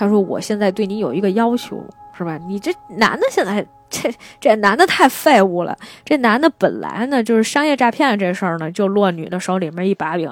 [0.00, 1.84] 他说我现在对你有一个要求，
[2.16, 2.38] 是吧？
[2.46, 4.10] 你这男的现在。”这
[4.40, 5.76] 这男的太废物了！
[6.04, 10.30] 这男的本来呢就是商业诈骗这事儿呢，就落女的手里面一把柄。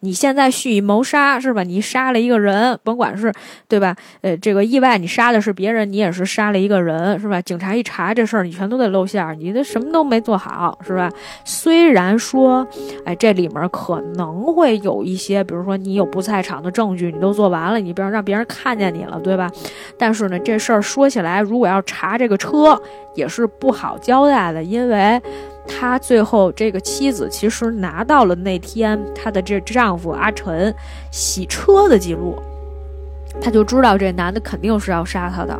[0.00, 1.62] 你现在蓄意谋杀是吧？
[1.62, 3.32] 你杀了一个人，甭管是
[3.66, 3.96] 对吧？
[4.20, 7.40] 呃，这个意外你杀的是别人，你也是杀了一个人是吧？
[7.40, 11.10] 警察一查这事儿，你全都得露馅儿，你这什么都没做好是吧？
[11.44, 12.66] 虽然说，
[13.06, 19.50] 哎，这里面可能会有一些，比如说你有不在场的证据，你都做完了，你不要让别人看见你了，对吧？
[19.98, 22.78] 但是呢，这事儿说起来，如果要查这个车。
[23.14, 25.20] 也是不好交代的，因为
[25.66, 30.74] 他最后这个妻子其实拿到了那天他的这丈夫阿晨
[31.10, 32.36] 洗车的记录，
[33.40, 35.58] 他就知道这男的肯定是要杀他的。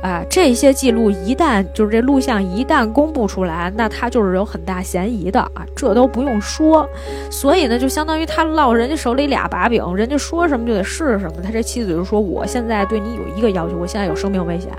[0.00, 6.88] 啊，这些记录一旦就是这录像一旦公布出来，那他就是有很大嫌疑的啊，这都不用说。
[7.32, 11.42] 所以呢，就相当于他落人家手里俩把柄，人家说什么就得是什么。
[11.42, 14.70] 他这妻子就说：“我现在对你有一个要求，我现在有生命危险，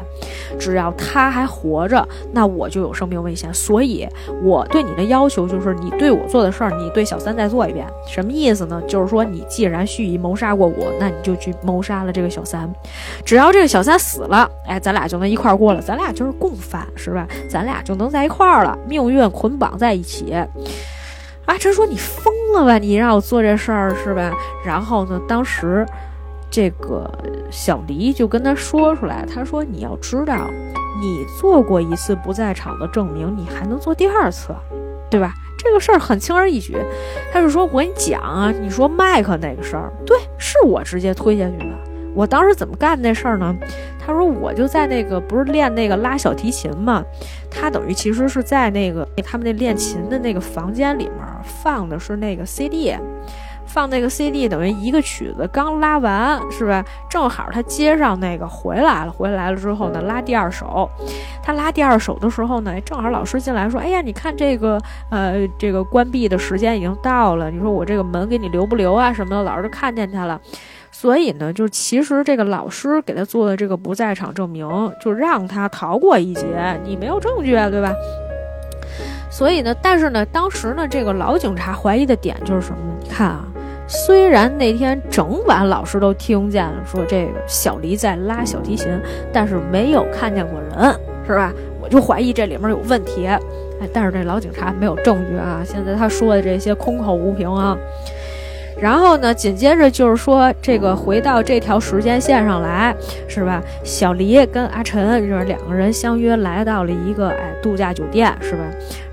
[0.58, 3.54] 只要他还活着，那我就有生命危险。
[3.54, 4.08] 所以
[4.42, 7.86] 我对你的要求就是，你对我做的事儿，你对小三再做一遍。
[8.08, 8.82] 什么意思呢？
[8.88, 12.72] 就是说，你既然蓄意谋杀过我，那你就去谋杀了这个小三。
[13.26, 17.28] 只要这个小三死了，哎，咱俩。”就能一块儿过了，咱俩就是共犯，是吧？
[17.50, 20.34] 咱俩就能在一块儿了，命运捆绑在一起。
[21.46, 22.78] 阿晨说：“你疯了吧？
[22.78, 24.32] 你让我做这事儿是吧？”
[24.64, 25.84] 然后呢，当时
[26.52, 27.12] 这个
[27.50, 30.48] 小黎就跟他说出来，他说：“你要知道，
[31.02, 34.56] 你做过一次不在场的证明，你还能做第二次，
[35.10, 35.34] 对吧？
[35.58, 36.78] 这个事儿很轻而易举。
[37.34, 41.89] 他就说：“我跟你讲啊，你说麦克那个事儿，对，是我直接推下去的。
[42.16, 43.56] 我当时怎么干那事儿呢？
[44.00, 47.04] 他说我就在那个不是练那个拉小提琴嘛，
[47.50, 52.96] 他等于其实是在那个他们那练琴的那个房间里面放的是那个 CD。”
[53.72, 56.84] 放那个 CD 等于一个曲子刚拉完是吧？
[57.08, 60.90] 正好他接上那个回来了，回来了之后呢，拉第二首。
[61.44, 64.82] 他拉第二首的时候呢，正好老师进来说：“哎呀，你看这个
[65.12, 70.42] 呃，这个关闭的时间已经到了，你说我这个门给你留不留啊什么的？”老师就看见他了，
[71.02, 74.68] 所以呢，就是其实这个老师给他做的这个不在场证明，
[75.00, 76.78] 就让他逃过一劫。
[76.84, 77.94] 你没有证据啊，对吧？
[79.32, 82.94] 所以呢，但是呢，当时呢，这个老警察怀疑的点就是什么呢？
[83.02, 83.46] 你看啊。
[83.88, 88.92] 虽然那天整晚老师都听见了说这个小黎在拉小提琴，
[89.32, 90.94] 但是没有看见过人，
[91.26, 91.54] 是吧？
[91.82, 93.26] 我就怀疑这里面有问题。
[93.26, 93.40] 哎，
[93.94, 97.78] 但是这老警察没有证据啊，现在他说的这些空口无凭啊。
[98.82, 102.96] 然后呢，紧接着就是说这个回到这条时间线上来，
[103.28, 103.62] 是吧？
[103.84, 108.64] 小黎跟阿晨就是两个人相约来到了一个哎度假酒店，是吧？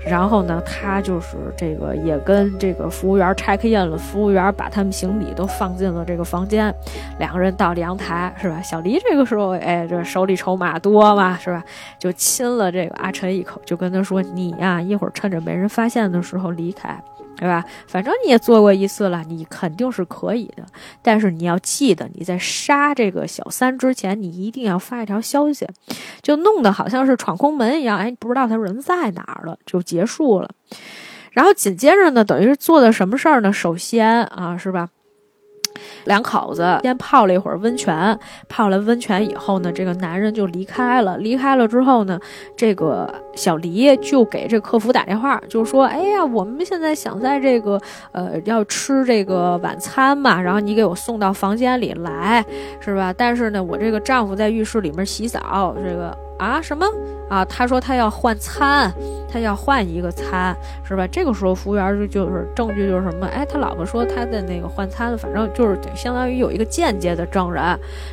[0.05, 6.73] 然后呢，他就是这个也跟这个服务员 check in 了，服务员把他们行李都放进了这个房间，
[7.19, 8.61] 两个人到了阳台，是吧？
[8.61, 11.61] 小黎这个时候哎，这手里筹码多嘛，是吧？
[11.99, 16.97] 就亲了这个阿晨一口，就跟他说：“你呀，一会儿趁着没人发现的时候离开。”
[17.37, 17.63] 对吧？
[17.87, 20.65] 反正你也做过一次了，你肯定是可以的。
[21.01, 25.67] 但是你要记得，你在杀这个小三之前，你一定要发一条消息，
[26.21, 27.97] 就弄得好像是闯空门一样。
[27.97, 30.49] 哎，不知道他人在哪儿了，就结束了。
[31.31, 33.53] 然后紧接着呢，等于是做的什么事儿呢？
[33.53, 34.89] 首先啊，是吧？
[36.05, 38.17] 两口子先泡了一会儿温泉，
[38.47, 41.17] 泡了温泉以后呢，这个男人就离开了。
[41.17, 42.19] 离开了之后呢，
[42.55, 47.79] 这个小黎就给这客服打电话，就说：“哎呀，我们现在想在这个
[48.11, 52.45] 呃要吃这个晚餐嘛，然后你给我送到房间里来，
[52.79, 53.13] 是吧？
[53.15, 56.85] 但是呢，我这个丈夫在浴室里面洗澡，这个。”啊什么
[57.29, 57.43] 啊？
[57.45, 58.93] 他说他要换餐，
[59.31, 61.05] 他要换一个餐，是吧？
[61.07, 63.27] 这个时候服务员就就是证据就是什么？
[63.27, 67.63] 哎，他老婆说他的那个换餐，反正就是相当于有一个间接的证人，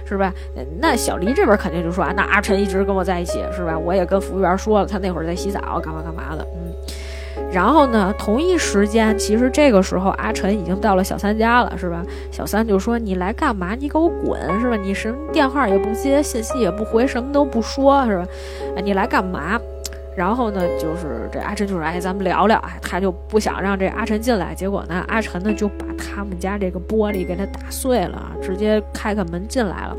[0.07, 0.33] 是吧？
[0.81, 3.79] 那小黎这边肯定就说啊，那阿晨一直跟我在一起，是吧？
[3.79, 6.72] 我也跟服务员说了，他那会儿在洗澡，干嘛干嘛的，嗯。
[7.55, 8.13] 然后呢？
[8.19, 12.03] 同一时间，其实这个时候阿晨已经到了小三家了，是吧？
[12.33, 13.77] 小三就说：“你来干嘛？
[13.77, 14.75] 你给我滚，是吧？
[14.75, 18.27] 你什么电话也不接，信息也不回，什么都不说，是吧？
[18.83, 19.57] 你来干嘛？”
[20.17, 24.53] 然后呢，就是这阿晨就说：“哎，咱们聊聊。”哎，他就不想让这阿晨进来。
[24.53, 29.97] 结果呢，阿晨呢就把他们家这个玻璃给他打碎了，直接开开门进来了。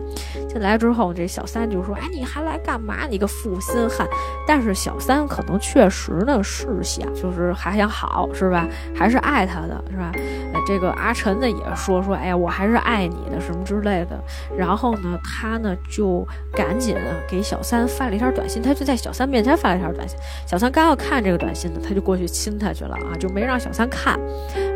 [0.56, 3.06] 进来之后，这小三就说：“哎，你还来干嘛？
[3.10, 4.08] 你个负心汉！”
[4.47, 8.66] 但是小三可能确实呢是想，就是还想好，是吧？
[8.95, 10.14] 还是爱他的，是吧？
[10.53, 14.18] 呃这个阿晨呢也说说：“哎呀，我还是爱你的，什么之类的。”
[14.58, 20.18] 然后呢，他呢就赶紧啊给小三发了一条短信，他就在小三面前发了一条短信。
[20.47, 24.18] 小三刚要看这个短信呢，他就过去亲他去了啊，就没让小三看。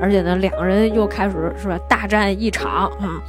[0.02, 3.24] 而且呢，两个人又开始是吧大战一场啊。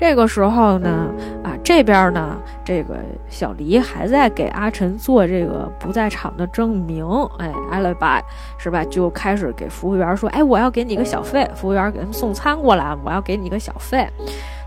[0.00, 1.12] 这个时候呢，
[1.44, 2.96] 啊这边呢，这个
[3.28, 7.04] 小黎还在给阿晨做这个不在场的证明，
[7.36, 8.22] 哎，alibi
[8.56, 8.82] 是吧？
[8.84, 11.46] 就开始给服务员说，哎，我要给你个小费。
[11.54, 14.08] 服务员给他们送餐过来，我要给你个小费。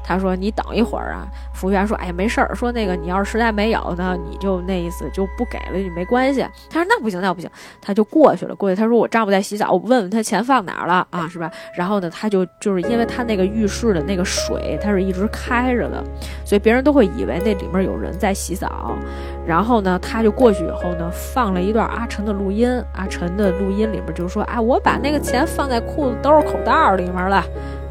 [0.04, 2.54] 他说：“你等一会儿啊。”服务员说：“哎呀，没事儿。
[2.54, 7.50] 说那个，你要是实在没有呢，你就那意思就不给了，也没关系。”他说：“那不行，那不行。”
[7.82, 11.28] 他就过去了，过去他说：“我丈夫在洗澡，我问问他钱放哪儿了啊？
[11.30, 16.04] 是吧？”然后呢，他就就是因为他那个浴室的那个水，它是一直开着的，
[16.46, 18.98] 所以别人都会以为那里面有人在洗澡。
[19.46, 22.70] 然后呢，他就过去以后呢，放了一段阿晨的录音。
[22.94, 27.44] 阿晨的录音里面就说：“啊，我把那个钱放在裤子兜口袋里面了。”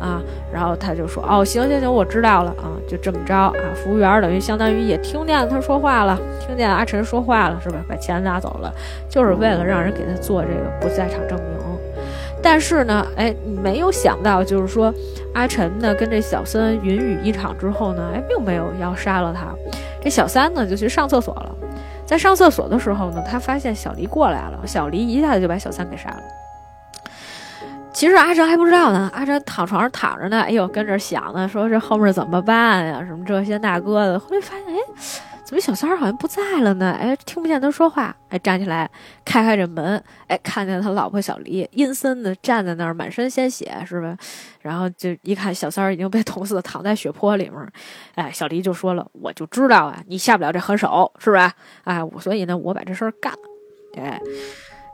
[0.03, 0.20] 啊，
[0.53, 7.78] 然后他就说：“哦，行行行，我知道了啊，就这么着啊。”服务员等于相当于也听见他说话了，听见阿晨说话了，是吧？
[7.88, 8.74] 把钱拿走了，
[9.09, 11.46] 就是为了让人给他做这个不在场证明。
[12.44, 13.32] 但是呢，哎，
[13.62, 14.92] 没有想到，就是说
[15.32, 19.46] 阿晨呢跟这小三云雨一场之后呢，哎，并没有要杀了他。
[20.03, 21.55] 这小三呢就去上厕所了，
[22.05, 26.41] 在上厕所的时候呢，他发现小黎过来了，小黎一下子就把小三给杀了。
[27.93, 33.05] 其实阿哲还不知道呢，阿哲躺床上躺着呢，哎呦，跟这想呢，说这后面怎么办呀？
[33.05, 34.18] 什么这些那个的。
[34.18, 34.78] 后来发现，哎，
[35.45, 36.97] 怎么小三儿好像不在了呢？
[36.99, 38.14] 哎，听不见他说话。
[38.30, 38.90] 哎，站起来，
[39.24, 44.16] 开开这门，哎，看见他老婆小黎阴森的站在那儿，满身鲜血，是吧？
[44.62, 47.68] 然后就一看小三儿已经被捅死，躺在血泊里面。
[48.14, 51.53] 哎，小黎就说了：“我就知道啊，你下不了这狠手，是吧？
[51.84, 53.38] 哎，我所以呢，我把这事儿干了。”
[54.01, 54.18] 哎，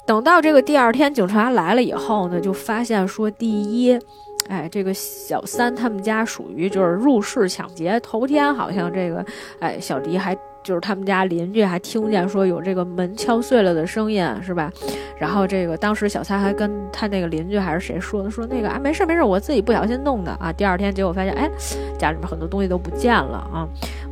[0.08, 4.00] 等到这个第二天警察来了以后呢，就发现说，第一。
[4.48, 9.22] 哎，这个小三他们家属于就是入室抢劫，头天好像这个，
[9.58, 14.72] 哎，小迪还就是他们家邻居还听见说有这个门敲碎了的声音，是吧？
[15.18, 20.50] 然后这个当时小三还跟他那个邻居还是谁说的，说那个啊没事没事，我自己不小心弄的啊。
[20.50, 21.50] 第二天结果发现，哎，
[21.98, 23.68] 家里面很多东西都不见了啊，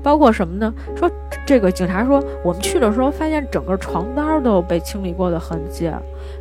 [0.07, 0.73] 包括什么呢？
[0.95, 1.11] 说
[1.45, 5.91] 这个警察说我们去的时候发现整个床单都被清理过的痕迹。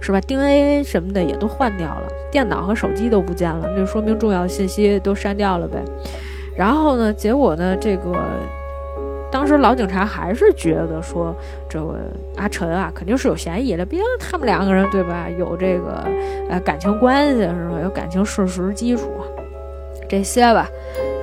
[0.01, 5.84] 是吧？DNA 什么的也都换掉了，电脑和手机都不见了，那就说明重要信息都删掉了呗。
[6.55, 8.13] 然后呢，结果呢，这个
[9.32, 11.36] 当时老警察还是觉得说，
[11.68, 11.97] 这个
[12.36, 16.05] 阿晨啊肯定是有嫌疑的，毕竟他们两个人对吧，有这个
[16.49, 17.80] 呃感情关系是吧？
[17.82, 19.09] 有感情事实基础
[20.08, 20.68] 这些吧，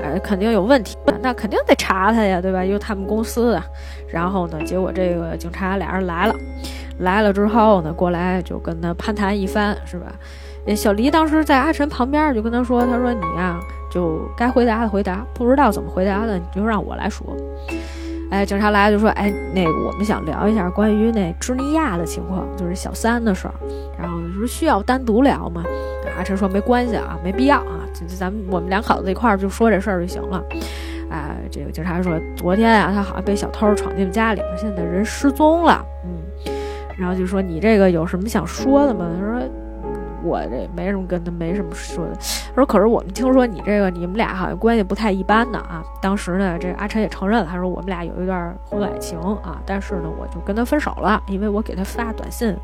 [0.03, 2.65] 呃，肯定有问题，那肯定得查他呀，对吧？
[2.65, 3.63] 又他们公司的。
[4.09, 6.35] 然后呢，结果这个警察俩人来了。
[6.99, 10.13] 来了之后呢，过来就跟他攀谈一番，是吧？
[10.77, 13.59] 小黎当时在阿晨旁边，就跟他说：“他说你呀，
[13.91, 17.27] 就该回答的回答，不知道怎么回答的，你就让我来说。”
[18.33, 23.53] 哎，警察来了就说：“哎，那个我们想聊一下关于那芝尼亚的情况，就是小三的事儿。
[24.01, 25.63] 然后说需要单独聊吗？”
[26.17, 30.43] 阿晨说：“没关系啊，没必要啊， 就咱们我们两口子一块儿就说这事儿就行了。”
[31.13, 36.23] 哎，这个警察说：“昨天啊，他好像被小偷闯进家里面，现在人失踪了。”嗯。
[36.99, 39.07] 然后就说你这个有什么想说的吗？
[39.19, 39.43] 他说
[40.23, 42.15] 我这没什么跟他没什么说的。
[42.15, 45.83] 他说可是我们听说你这个你们俩好像关系不太一般的啊。
[46.01, 52.57] 当时呢，这阿晨也承认了，他说我们俩有一段婚外情啊，但是呢，我就跟他分手了，因为我给他发短信。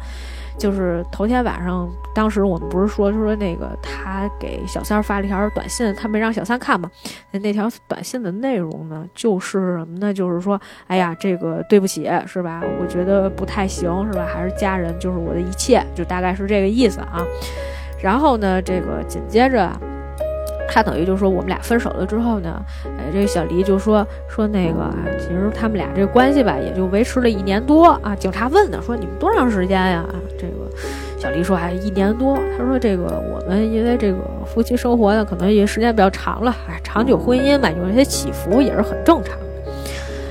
[0.59, 6.91] 就是头天晚上，当时我们不是说说那个他给小三发了一条短信，他没让小三看嘛？
[7.31, 10.13] 那条短信的内容呢，就是什么呢？
[10.13, 12.63] 就是说，哎呀，这个对不起，是吧？
[12.81, 14.27] 我觉得不太行，是吧？
[14.27, 17.25] 还是家人就是我的一切，就大概是这个意思啊。
[18.03, 19.71] 然后呢，这个紧接着。
[20.69, 22.63] 他等于就说我们俩分手了之后呢，
[22.99, 28.15] 哎，这个小黎就说说那个，其实他们俩这关系吧，也就维持了一年多啊。
[28.15, 30.05] 警察问呢说你们多长时间呀？
[30.39, 30.71] 这个
[31.19, 32.39] 小黎说还一年多。
[32.57, 39.37] 他说这个我们因为这个夫妻生活呢，可能也时间比较长了，哎，长久婚姻嘛，有一些起伏也是很正常。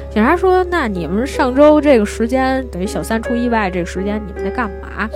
[0.09, 5.07] 警察说那你们上周这个时间等于小三出意外这个时间你们在干嘛？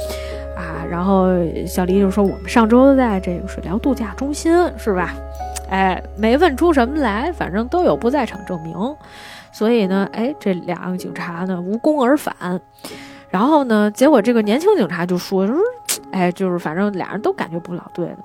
[0.91, 1.29] 然后
[1.65, 5.15] 小黎就说：“我们上周在这个水疗度假中心，是吧？
[5.69, 8.75] 哎，没问出什么来，反正都有不在场证明。
[9.53, 12.35] 所以呢，哎，这两个警察呢无功而返。
[13.29, 15.55] 然后呢，结果这个年轻警察就说：说，
[16.11, 18.17] 哎，就是反正俩人都感觉不老对的。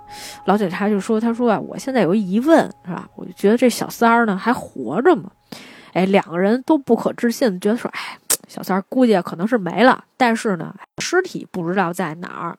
[0.47, 3.09] 老警察就说：他说啊，我现在有疑问，是吧？
[3.15, 5.31] 我就觉得这小三儿呢还活着吗？
[5.97, 8.19] 哎，两个人都不可置信，觉得说，哎。”
[8.49, 12.57] 小三儿估计可能是没了，但是呢，尸体不知道在哪儿。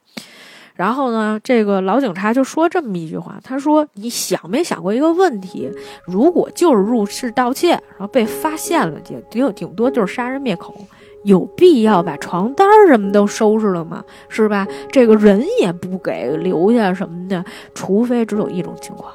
[0.75, 5.71] 然后呢，这个老警察就说这么一句话：“他说，你想没想过一个问题？
[6.05, 10.75] 如果就是入室盗窃，然后被发现了，也顶顶多就是杀人灭口，
[11.23, 14.03] 有必要把床单什么都收拾了吗？
[14.27, 14.67] 是吧？
[14.91, 19.09] 这个人也不给留下什么的，除非只有一种情况，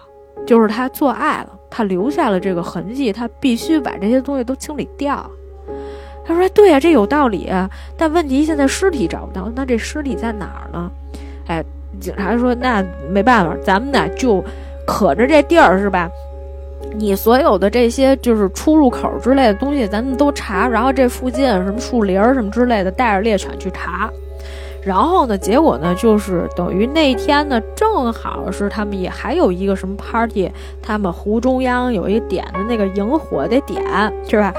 [0.47, 5.29] 就是他做爱了，他留下了这个痕迹，他必须把这些东西都清理掉。”
[6.25, 7.51] 他说：“对呀，这有道理。
[7.97, 10.91] 但问题现在尸体找不到，那这尸体在哪儿呢？”
[11.49, 11.65] 哎，
[12.01, 14.43] 警察说：“那没办法，咱们呢就
[14.87, 16.09] 可着这地儿是吧？
[16.95, 20.69] 你所有的这些就是出入口之类的东西，咱们都查。
[20.69, 24.11] 然后这附近什么树林什么之类的，带着猎犬去查。
[24.85, 30.51] 然后呢，结果呢，就是等于那天呢，正好是他们也还有一个什么 party，
[30.83, 33.83] 他们湖中央有一点的那个萤火的点，
[34.29, 34.53] 是吧？”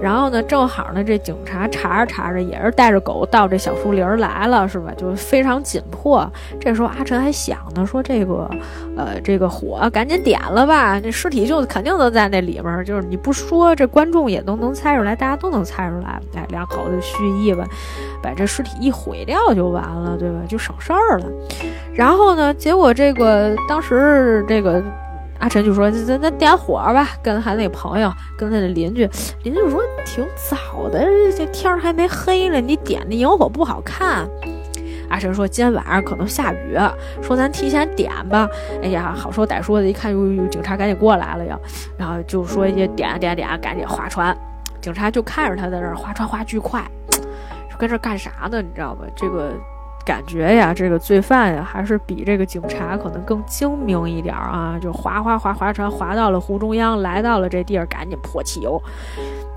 [0.00, 4.92] 然后呢，正好呢，这警察查着查着，也是带着狗到这小树林来了，是吧？
[4.96, 6.30] 就非常紧迫。
[6.58, 8.50] 这时候阿晨还想呢，说这个，
[8.96, 12.84] 呃，这个火赶紧点了吧，这尸体就肯定都在那里面。
[12.84, 16.20] 就是你不说，这观众也都能猜出来，大家都能猜出来。
[16.34, 17.64] 哎，两口子蓄意吧，
[18.22, 20.38] 把这尸体一毁掉就完了，对吧？
[20.48, 21.26] 就省事儿了。
[21.92, 24.82] 然后呢，结果这个当时这个。
[25.40, 29.08] 阿晨就说：“咱咱点火吧，跟他那朋友，跟他的邻居。
[29.42, 31.04] 邻居说挺早的，
[31.36, 34.28] 这天还没黑呢，你点那萤火不好看。”
[35.08, 36.78] 阿晨说：“今天晚上可能下雨，
[37.20, 38.48] 说咱提前点吧。”
[38.80, 41.58] 哎呀，好说歹说的，一看有有警察赶紧过来了，要，
[41.96, 44.36] 然后就说一些点点点，赶紧划船。
[44.80, 46.82] 警察就看着他在那儿划船划巨快，
[47.68, 48.62] 说跟这干啥呢？
[48.62, 49.04] 你知道吧？
[49.16, 49.52] 这个
[50.04, 54.78] 感觉呀，这个罪犯呀，还是比这个警察可能更精明一点啊！
[54.80, 58.80] 就划划划划船划到了湖中央，来到了这地儿，赶紧泼汽油。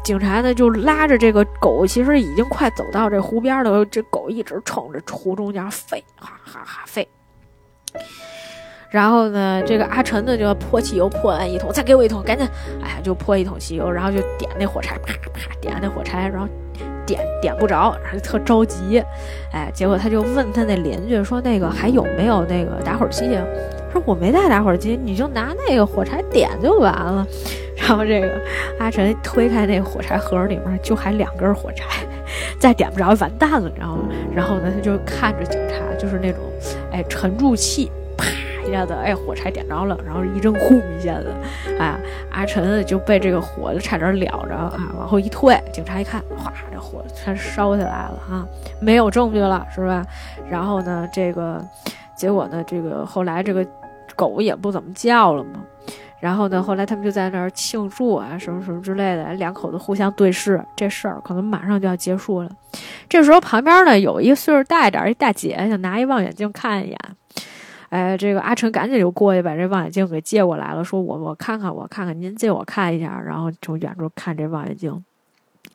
[0.04, 7.08] 警察呢就拉着这个狗，其实已经快走到这湖边了，这狗一直冲着湖中间飞，哈哈哈飞。
[8.92, 12.46] 然后呢，这个阿晨呢就要泼汽油，泼完一桶，再给我一桶，赶紧，
[12.84, 16.48] 哎呀，就泼一桶汽油，然后就点那火柴，啪啪点那火柴，然后
[17.06, 19.04] 点点不着，然后就特着急，
[19.52, 23.26] 哎，结果他就问他那邻居说：“那个还有没有那个打火机？”
[23.92, 27.26] 说：“我没带打火机，你就拿那个火柴点就完了。”
[27.76, 28.30] 然后这个
[28.80, 31.86] 阿晨推开那火柴盒，里面就还两根火柴，
[32.58, 34.08] 再点不着完蛋了，你知道吗？
[34.34, 36.40] 然后呢，他就看着警察，就是那种，
[36.92, 37.92] 哎，沉住气。
[38.68, 41.34] 一下子，哎，火柴点着了，然后一阵轰一下子，
[41.80, 41.96] 哎，
[42.32, 48.46] 阿晨就被这个火就差点燎着啊，往后一退，警察一看，哗，这火全烧起来了啊，
[48.80, 50.06] 没有证据了，是吧？
[50.50, 51.64] 然后呢，这个
[52.16, 53.66] 结果呢，这个后来这个
[54.16, 55.64] 狗也不怎么叫了嘛，
[56.20, 62.50] 然后呢，后来他们就在那儿庆祝啊，什么什么之类的，两口子互相对视，这事儿可能马上就要结束了。
[63.10, 66.98] 这时候旁边呢有一个岁数大一点一大姐，想拿一望远镜看一眼。
[67.94, 75.04] 哎，这个阿成赶紧就过去把这望远镜给借过来了，说：“我我看看，我看看，您借我看一下。”然后从远处看这望远镜。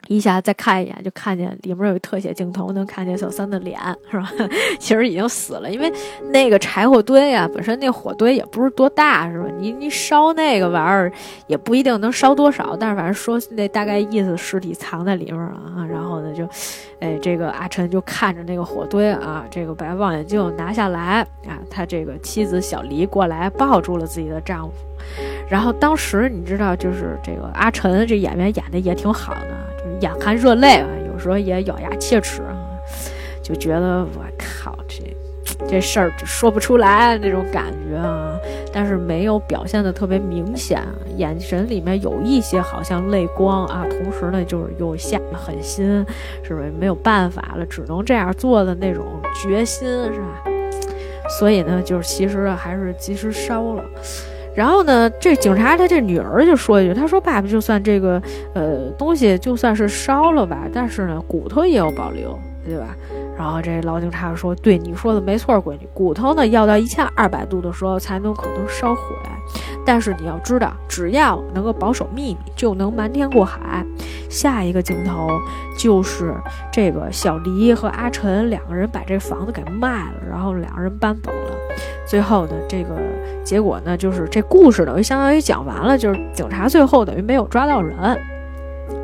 [0.07, 3.79] 一下再看一眼，就看见里面有特写镜头，能看见小三的脸，
[4.11, 4.31] 是吧？
[4.79, 5.93] 其实已经死了，因为
[6.31, 9.49] 那个柴火堆啊，本身那火堆也不是多大，是吧？
[9.59, 11.13] 你你烧那个玩意儿
[11.47, 15.85] 也不一定能烧多少，但是反正说那大概意思，尸体藏在里面了啊。
[15.91, 16.49] 然后呢，就，
[17.01, 24.73] 哎，这个阿晨就看着那个火堆啊，这个把望远镜拿下来啊，他这个妻子小黎过来抱住了自己的丈夫，
[25.51, 29.78] 然后当时你知道，就是这个阿晨这演员演的也挺好的。
[30.01, 32.57] 眼含热泪啊，有时候也咬牙切齿啊，
[33.43, 35.03] 就觉得我靠，这
[35.67, 38.39] 这事儿说不出来那种感觉啊，
[38.73, 40.81] 但是没有表现的特别明显，
[41.17, 46.05] 眼神里面有一些好像泪光啊，同时呢就是又下了狠心，
[46.43, 49.05] 是不是没有办法了，只能这样做的那种
[49.43, 50.45] 决心是吧？
[51.39, 53.85] 所以呢，就是其实还是及时烧了。
[54.59, 58.21] 然后呢，这警察他这女儿就说一句：“他说爸爸，就算这个
[58.55, 62.37] 呃东西就算是烧了吧，但是呢骨头也有保留，
[62.67, 62.97] 对吧？”
[63.39, 69.01] 然后这老警察说：“对，你说的没错，闺女，骨头呢要到一千二百度的时候才能可能烧毁。
[69.87, 73.87] 但是你要知道，只要能够保守秘密，就能瞒天过海。”
[74.29, 75.27] 下一个镜头
[75.79, 76.35] 就是
[76.71, 81.57] 这个小黎和阿晨两个人把这房子给卖了，然后两个人搬走了。
[82.07, 82.95] 最后呢，这个
[83.43, 87.97] 结果呢，就是这故事等于相当于讲完了，就是警察最后等于没有抓到人。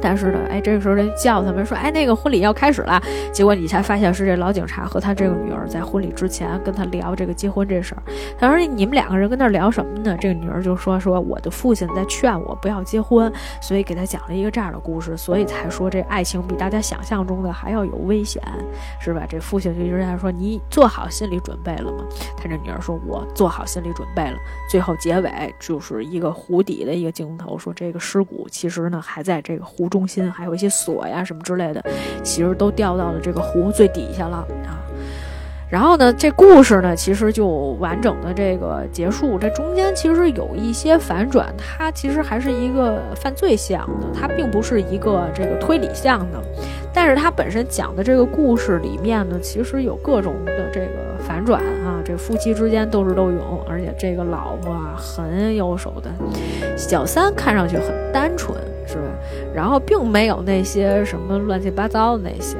[0.04, 3.02] 但是呢，哎，这个时候人叫他们说，哎，那个婚礼要开始了。
[3.32, 8.02] 结果你才发现是这老警察和他这个女儿在婚礼之前跟他聊这个结婚这事儿。
[8.38, 10.14] 他说你们两个人跟那聊什么呢？
[10.20, 13.32] 这个女儿就说说我的父亲在劝我不要结婚，
[13.62, 18.42] 所以给他讲了一个这样的故事，所以才说这爱情比大家想象中的还要有危险，
[19.00, 19.24] 是吧？
[19.26, 22.04] 这父亲就一直在说你做好心理准备了吗？
[22.36, 24.36] 他这女儿说我做好心理准备了。
[24.70, 29.88] 最后结尾就是一个湖底的一个镜头，说这个尸骨其实呢还在这个湖。
[29.94, 31.80] 中心还有一些锁呀什么之类的，
[32.24, 34.82] 其实都掉到了这个湖最底下了啊。
[35.68, 37.46] 然后呢，这故事呢其实就
[37.80, 39.38] 完整的这个结束。
[39.38, 46.42] 这中间其实有一些反转，它其实还是一个犯罪向的，它并不是一个这个推理向的。
[46.92, 51.04] 但是它本身讲的这个故事里面呢，其实有各种的这个。
[51.26, 52.02] 反转啊！
[52.04, 56.14] 这夫妻之间斗智斗勇，而且这个老婆啊很有手段，
[56.76, 58.54] 小三看上去很单纯，
[58.86, 59.02] 是吧？
[59.54, 62.58] 然后并没有那些什么乱七八糟的那些，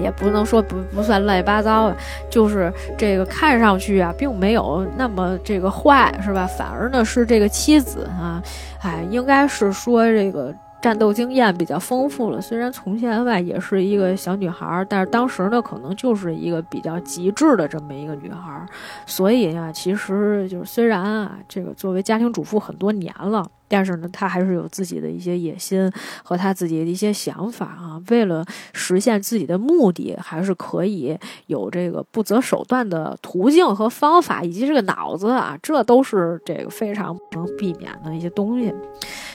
[0.00, 1.92] 也不能说不不算乱七八糟，
[2.30, 6.46] 就是这个看上去啊，并没有那么这个坏，是吧？
[6.46, 8.42] 反而呢是这个妻子啊，
[8.82, 10.54] 哎，应该是说这个。
[10.82, 18.62] 战斗经验比较丰富了，虽然从前吧也是一个小女孩，但是当时呢可能就是一个比较极致的这么一个女孩，
[19.06, 23.42] 所以呢，其实就是虽然啊这个作为家庭主妇很多年了，
[23.74, 25.90] 但是呢他还是有自己的一些野心
[26.22, 31.18] 和他自己的一些想法啊，为了实现自己的目的，还是可以
[31.48, 38.72] 有这个不择手段的途径和方法，以及这个脑子啊，这都是这个非常不能避免的一些东西。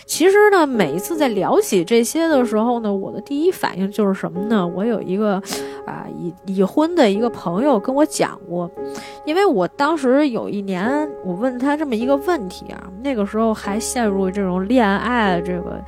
[0.10, 4.68] 其实呢，每一次在聊起这些的时候呢，我的第一反应就是什么呢？
[4.76, 5.36] 我有一个
[5.86, 8.70] 啊已已婚的一个朋友跟我讲过，
[9.24, 15.80] 因为我当时有一年我问他这么一个问题啊，那个时候还陷入这种恋爱这个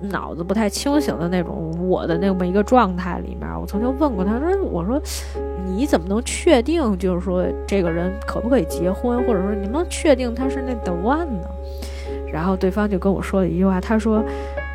[0.00, 5.00] 脑子不太清醒的那种我的那么一个状态里面，我曾经问过他说：“我说
[5.64, 11.46] 你怎么能确定就是说这个人可不可以结婚，或者说你能确定他是那 the one 呢？”
[12.32, 14.24] 然后对方就跟我说了一句话，他说：“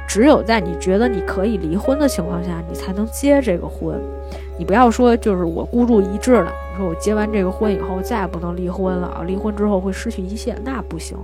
[0.07, 3.99] 只有在你觉得你可以离婚的情况下，你才能结这个婚。
[4.57, 11.17] 你不要说就是我孤注一掷了，你说我结完这个婚以后再也不能离婚了啊，离婚之后会失去一切，那不行。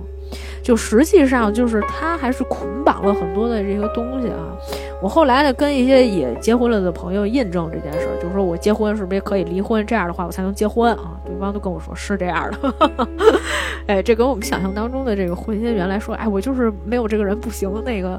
[0.62, 4.56] 就实际上就是他还是捆绑了很多的这个东西啊。
[5.02, 9.84] 我后来呢跟一些也结婚了的朋友印证这件事儿，就是说我结婚是不是也可以离婚？
[9.84, 11.20] 这样的话我才能结婚啊？
[11.26, 13.08] 对方都跟我说是这样的。
[13.88, 18.18] 哎，这跟我们想象当中的这个婚姻原来说，哎，我就是没有这个人不行，那个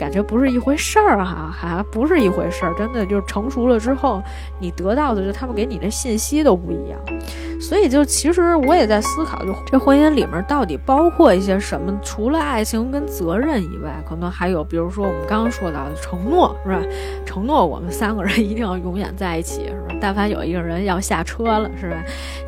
[0.00, 2.74] 感觉不是一回事儿哈，还不是一回事儿。
[2.78, 4.22] 真的就是成熟了之后，
[4.58, 6.98] 你得到的就他们给你的信息都不一样。
[7.60, 11.92] 所以就其实我也在思考，就这婚姻里面到底包括一些什么？
[12.02, 16.80] 除了爱情跟责任以外，可能还有，比如说我们刚刚说到的承诺，是吧？
[17.26, 19.94] 承诺我们三个人一定要永远在一起，是吧？
[20.00, 21.96] 但凡有一个人要下车了，是吧？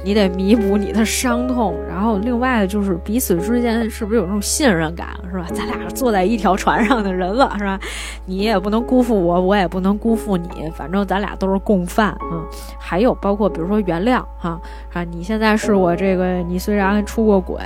[0.02, 1.74] 你得弥补你的伤痛。
[1.86, 5.46] 然后另外就是彼此之间是不是有那种信任感，是吧？
[5.52, 7.78] 咱俩坐在一条船上的人了，是吧？
[8.24, 12.42] 你也不能辜负我，我也不能辜负你，反正咱俩都是共犯，嗯。
[12.78, 14.58] 还有包括比如说原谅，哈。
[15.04, 17.60] 你现在是我这个，你虽然出过轨，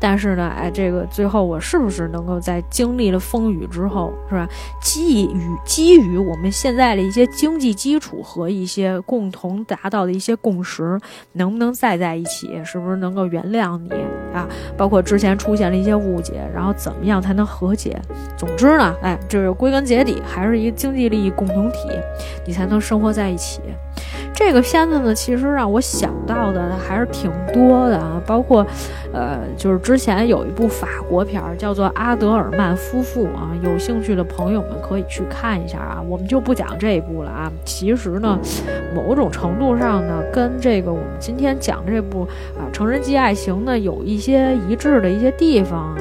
[0.00, 4.48] 但是呢，哎，这个最后我是不是能够在经历了风雨之后，是吧？
[4.82, 10.98] 基于基于我们现在的一些经济基础和一些共同达到的一些共识，
[11.32, 12.62] 能不能再在一起？
[12.64, 13.90] 是不是能够原谅你
[14.34, 14.46] 啊？
[14.76, 18.00] 包括之前出现了一些误解，然后怎么样才能和解？
[18.36, 21.78] 总之呢，哎，就是归根结底还是一个经济利益共同体，
[22.46, 23.60] 你才能生活在一起。
[24.36, 28.64] 这个片子呢，其实让我想到的还是挺多的啊，包括，
[29.10, 36.02] 呃，就是之前有一部法国片儿叫做《阿德尔曼夫妇》啊，有兴趣的朋友们可以去看一下啊。
[36.06, 37.50] 我们就不讲这一部了啊。
[37.64, 38.38] 其实呢，
[38.94, 45.96] 某种程度上呢，跟这个我们今天讲这部啊《成人即爱情》呢，有一些一致的一些地方啊。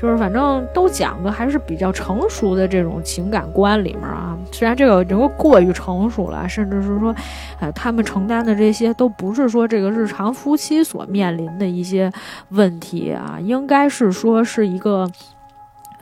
[0.00, 7.14] 就是反正都讲的还是比较成熟的这种情感观里面啊，虽然这个人过于成熟了，甚至是说，
[7.60, 12.10] 呃，他们承担的这些都不是说这个日常夫妻所面临的一些
[12.48, 15.06] 问题啊，应该是说是一个。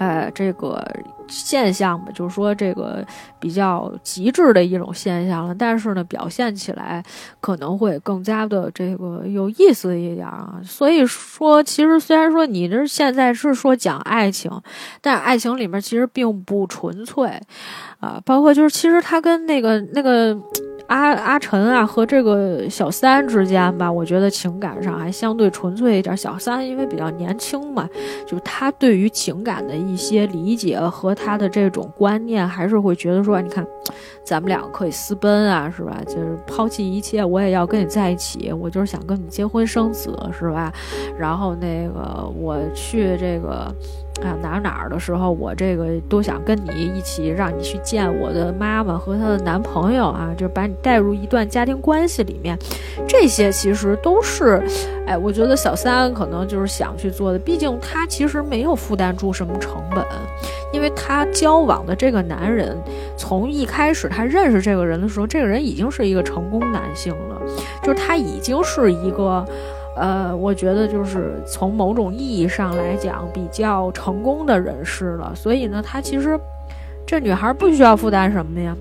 [0.00, 0.80] 呃，这个
[1.28, 3.04] 现象吧，就是说这个
[3.38, 5.54] 比较极致的一种现象了。
[5.54, 7.02] 但是呢，表现起来
[7.40, 10.60] 可能会更加的这个有意思一点啊。
[10.64, 14.50] 所以说，其实虽然说你这现在是说讲爱情，
[15.00, 17.40] 但爱情里面其实并不纯粹
[18.00, 18.20] 啊。
[18.24, 20.36] 包括就是其实它跟那个那个。
[20.88, 26.16] 阿阿晨啊，和这个小三之间吧，我觉得情感上还相对纯粹一点。
[26.16, 27.88] 小三因为比较年轻嘛，
[28.26, 33.66] 就他对于情感的一些理解和他的这种观念，还是会觉得说，你看，
[34.24, 36.00] 咱们两个可以私奔啊，是吧？
[36.06, 40.72] 就是抛弃一切，我也要跟你在一起，我就是想跟你结婚生子，是吧？
[41.18, 43.70] 然后那个我去这个。
[44.22, 52.58] 啊，哪儿哪儿的时候，我这个都想跟你一起，让你去见我的妈妈和她的男朋友啊，就把你带入一段家庭关系里面。
[53.06, 54.62] 这些其实都是，
[55.06, 57.38] 哎，我觉得小三可能就是想去做的。
[57.38, 60.04] 毕竟他其实没有负担出什么成本，
[60.72, 62.76] 因为他交往的这个男人，
[63.16, 67.40] 从一开始他认识这个人的时候，这个人已经是一个成功男性了，
[67.82, 69.46] 就是他已经是一个。
[69.98, 75.32] 呃，我觉得就是从某种意义上来讲，比较成功的人士了。
[75.34, 76.38] 所以呢，他其实
[77.06, 78.76] 这女孩不需要负担什么呀。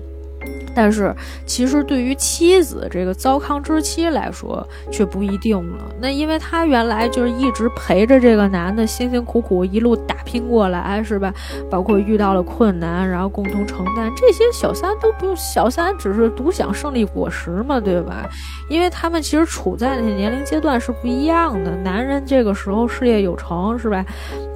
[0.80, 1.12] 但是，
[1.44, 5.84] 其实对于妻子这个糟糠之妻来说，却不一定了。
[6.00, 11.34] 那因为他原来就是一直陪着这个男的，辛辛苦苦一路打拼过来，是吧？
[11.68, 15.34] 包括遇到了困难，然后共同承担这些，小三都不用。
[15.34, 18.24] 小三只是独享胜利果实嘛，对吧？
[18.70, 21.74] 因为他们其实处在的年龄阶段是不一样的。
[21.78, 24.04] 男人这个时候事业有成，是吧？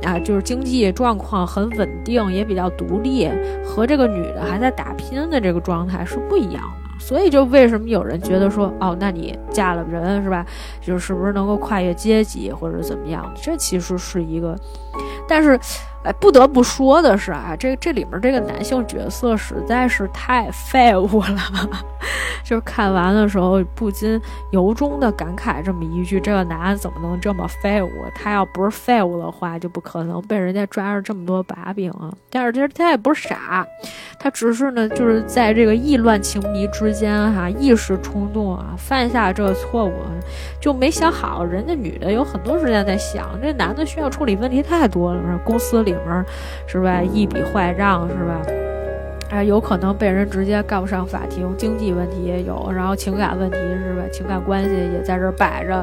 [0.04, 3.28] 啊，就是经济状况很稳定，也比较独立，
[3.64, 6.82] 和这个女的还在打拼的这个状态是不一样的。
[6.98, 10.46] 所以，就为什么有人觉得说，哦，那你嫁了人是吧？
[10.80, 13.28] 就是不是能够跨越阶级或者怎么样？
[13.34, 14.56] 这其实是一个，
[15.26, 15.58] 但是，
[16.04, 21.40] 哎，不得不说的是啊，这这里面这个男性角色实在是太废物了。
[22.44, 24.20] 就是看完的时候不禁
[24.50, 27.90] 由衷的感慨这么一句：这个男的怎么能这么废物？
[28.14, 32.12] 他要不是废物的话，就不可能被人家抓着这么多把柄啊。
[32.30, 33.66] 但是其实他也不是傻，
[34.18, 39.92] 他只是呢，就是在这个意乱情迷之间哈，一时冲动啊，犯下这个错误，
[40.60, 41.44] 就没想好。
[41.44, 46.24] 人家女的有很多时间在想，这男的需要处理问题太多了，公司里面
[46.66, 48.40] 是吧，一笔坏账是吧？
[49.32, 54.02] 还，有可能被人直接告上法庭，经济问题也有，然后情感问题是吧？
[54.12, 55.76] 情感关系也在这摆着，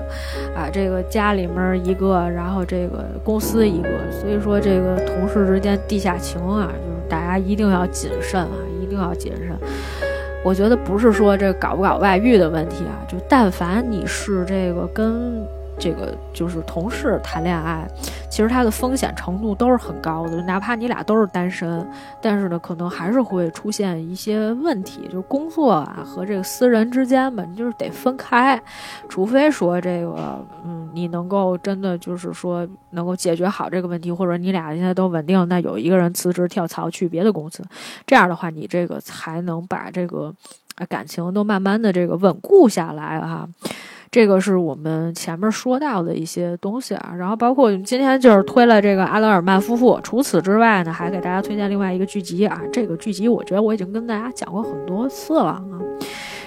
[0.56, 9.58] 啊，这个家里面一个，然后这个公司一个，所以说这个同事之间地下情啊，就是大家一定要谨慎啊，一定要谨慎。
[10.44, 15.44] 我觉得不是说这搞不搞外遇的问题啊，就但凡你是这个跟。
[15.80, 17.88] 这个就是同事谈恋爱，
[18.30, 20.42] 其实它的风险程度都是很高的。
[20.44, 21.88] 哪怕你俩都是单身，
[22.22, 28.62] 但是呢，可能还是会出现一些问题，就是工作啊和这个私人之间吧，你就是得分开。
[29.08, 37.64] 除非说这个，嗯，你能够真的就是说能够解决好这个问题，或者你俩现在都稳定，那有一个人辞职跳槽去别的公司，
[38.06, 40.34] 这样的话，你这个才能把这个
[40.90, 43.48] 感情都慢慢的这个稳固下来哈。
[44.12, 50.00] 这个是我们前面说到的一些东西啊，然后包括今天就是推了这个阿德尔曼夫妇。
[50.04, 52.62] 除此之外呢，还给大家推荐另外一个剧集啊。
[52.72, 55.64] 这个剧集我觉得我已经跟大家讲过很多次了啊。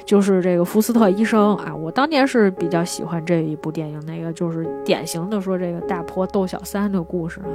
[0.04, 7.46] 就是这个福斯特医生啊，我当年是比较喜欢这一部电影，那个就是典型的说这个大婆斗小三的故事啊。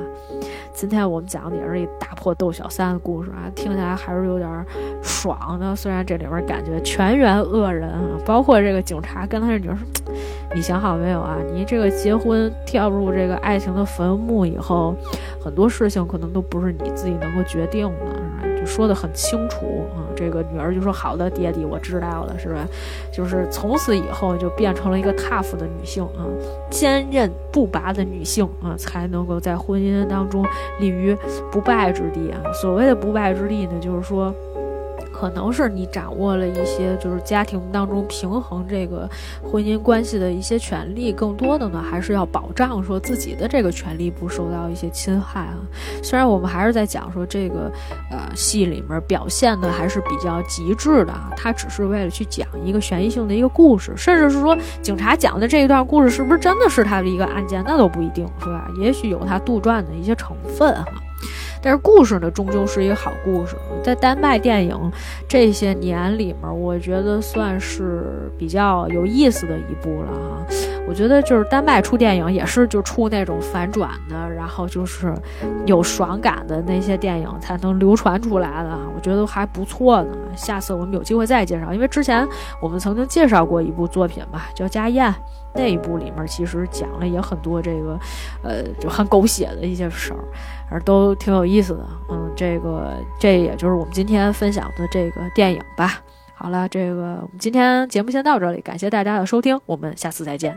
[0.74, 4.66] 今天我们讲的也是一大婆斗小三的故事啊，听起来还是有点
[5.02, 5.76] 爽的。
[5.76, 9.78] 虽然这里边感觉全员恶人啊，包括这个警察跟他这女儿
[10.56, 11.38] ：“你想好没有啊？
[11.52, 14.96] 你这个结婚跳入这个爱情的坟墓以后，
[15.44, 18.22] 很多事情可能都不是你自己能够决定的。”
[18.68, 22.68] 说的很清楚啊，这个女儿就说：“好的，爹地，我知道了，是吧？
[23.12, 26.28] 就是从此以后就变成了一个 tough 的女性啊，
[26.70, 30.46] 坚韧不拔的女性啊，才能够在婚姻当中
[30.80, 31.18] 立于
[31.52, 32.38] 不败之地啊。
[32.62, 34.34] 所谓的不败之地呢，就是说。”
[35.20, 39.10] 可能是你掌握了一些，就是家庭当中平衡这个
[39.44, 45.58] 婚姻关系的一些权利，更多的呢还是要保障说自己的这个权利不受到一些侵害啊。
[46.04, 47.72] 虽然我们还是在讲说这个
[48.12, 58.70] 呃戏里面表现的还是比较极致的啊，他只是为了去讲一个悬疑性的一个故事，甚至是说警察讲的这一段故事是不是真的是他的一个案件，那都不一定是吧？
[58.80, 60.86] 也许有他杜撰的一些成分哈。
[61.62, 63.56] 但是故事呢，终究是一个好故事。
[63.84, 64.92] 在丹麦电影
[65.28, 70.46] 这些年里面，我觉得算是比较有意思的一部了哈。
[70.88, 75.14] 我觉得就是丹麦出电影也是就出那种反转的，然后就是
[75.66, 78.78] 有爽感的那些电影才能流传出来的。
[78.96, 80.16] 我觉得还不错呢。
[80.36, 82.26] 下次我们有机会再介绍，因为之前
[82.62, 85.12] 我们曾经介绍过一部作品吧，叫《家宴》。
[85.58, 88.00] 那一部里面其实讲了也很多这个，
[88.44, 90.20] 呃，就很狗血的一些事儿，
[90.70, 91.86] 而都挺有意思的。
[92.10, 96.00] 嗯，这个这也就是我们今天分享的这个电影吧。
[96.36, 100.56] 好了，这个我们今天节目先到这里，感谢大家的收听，我们下次再见。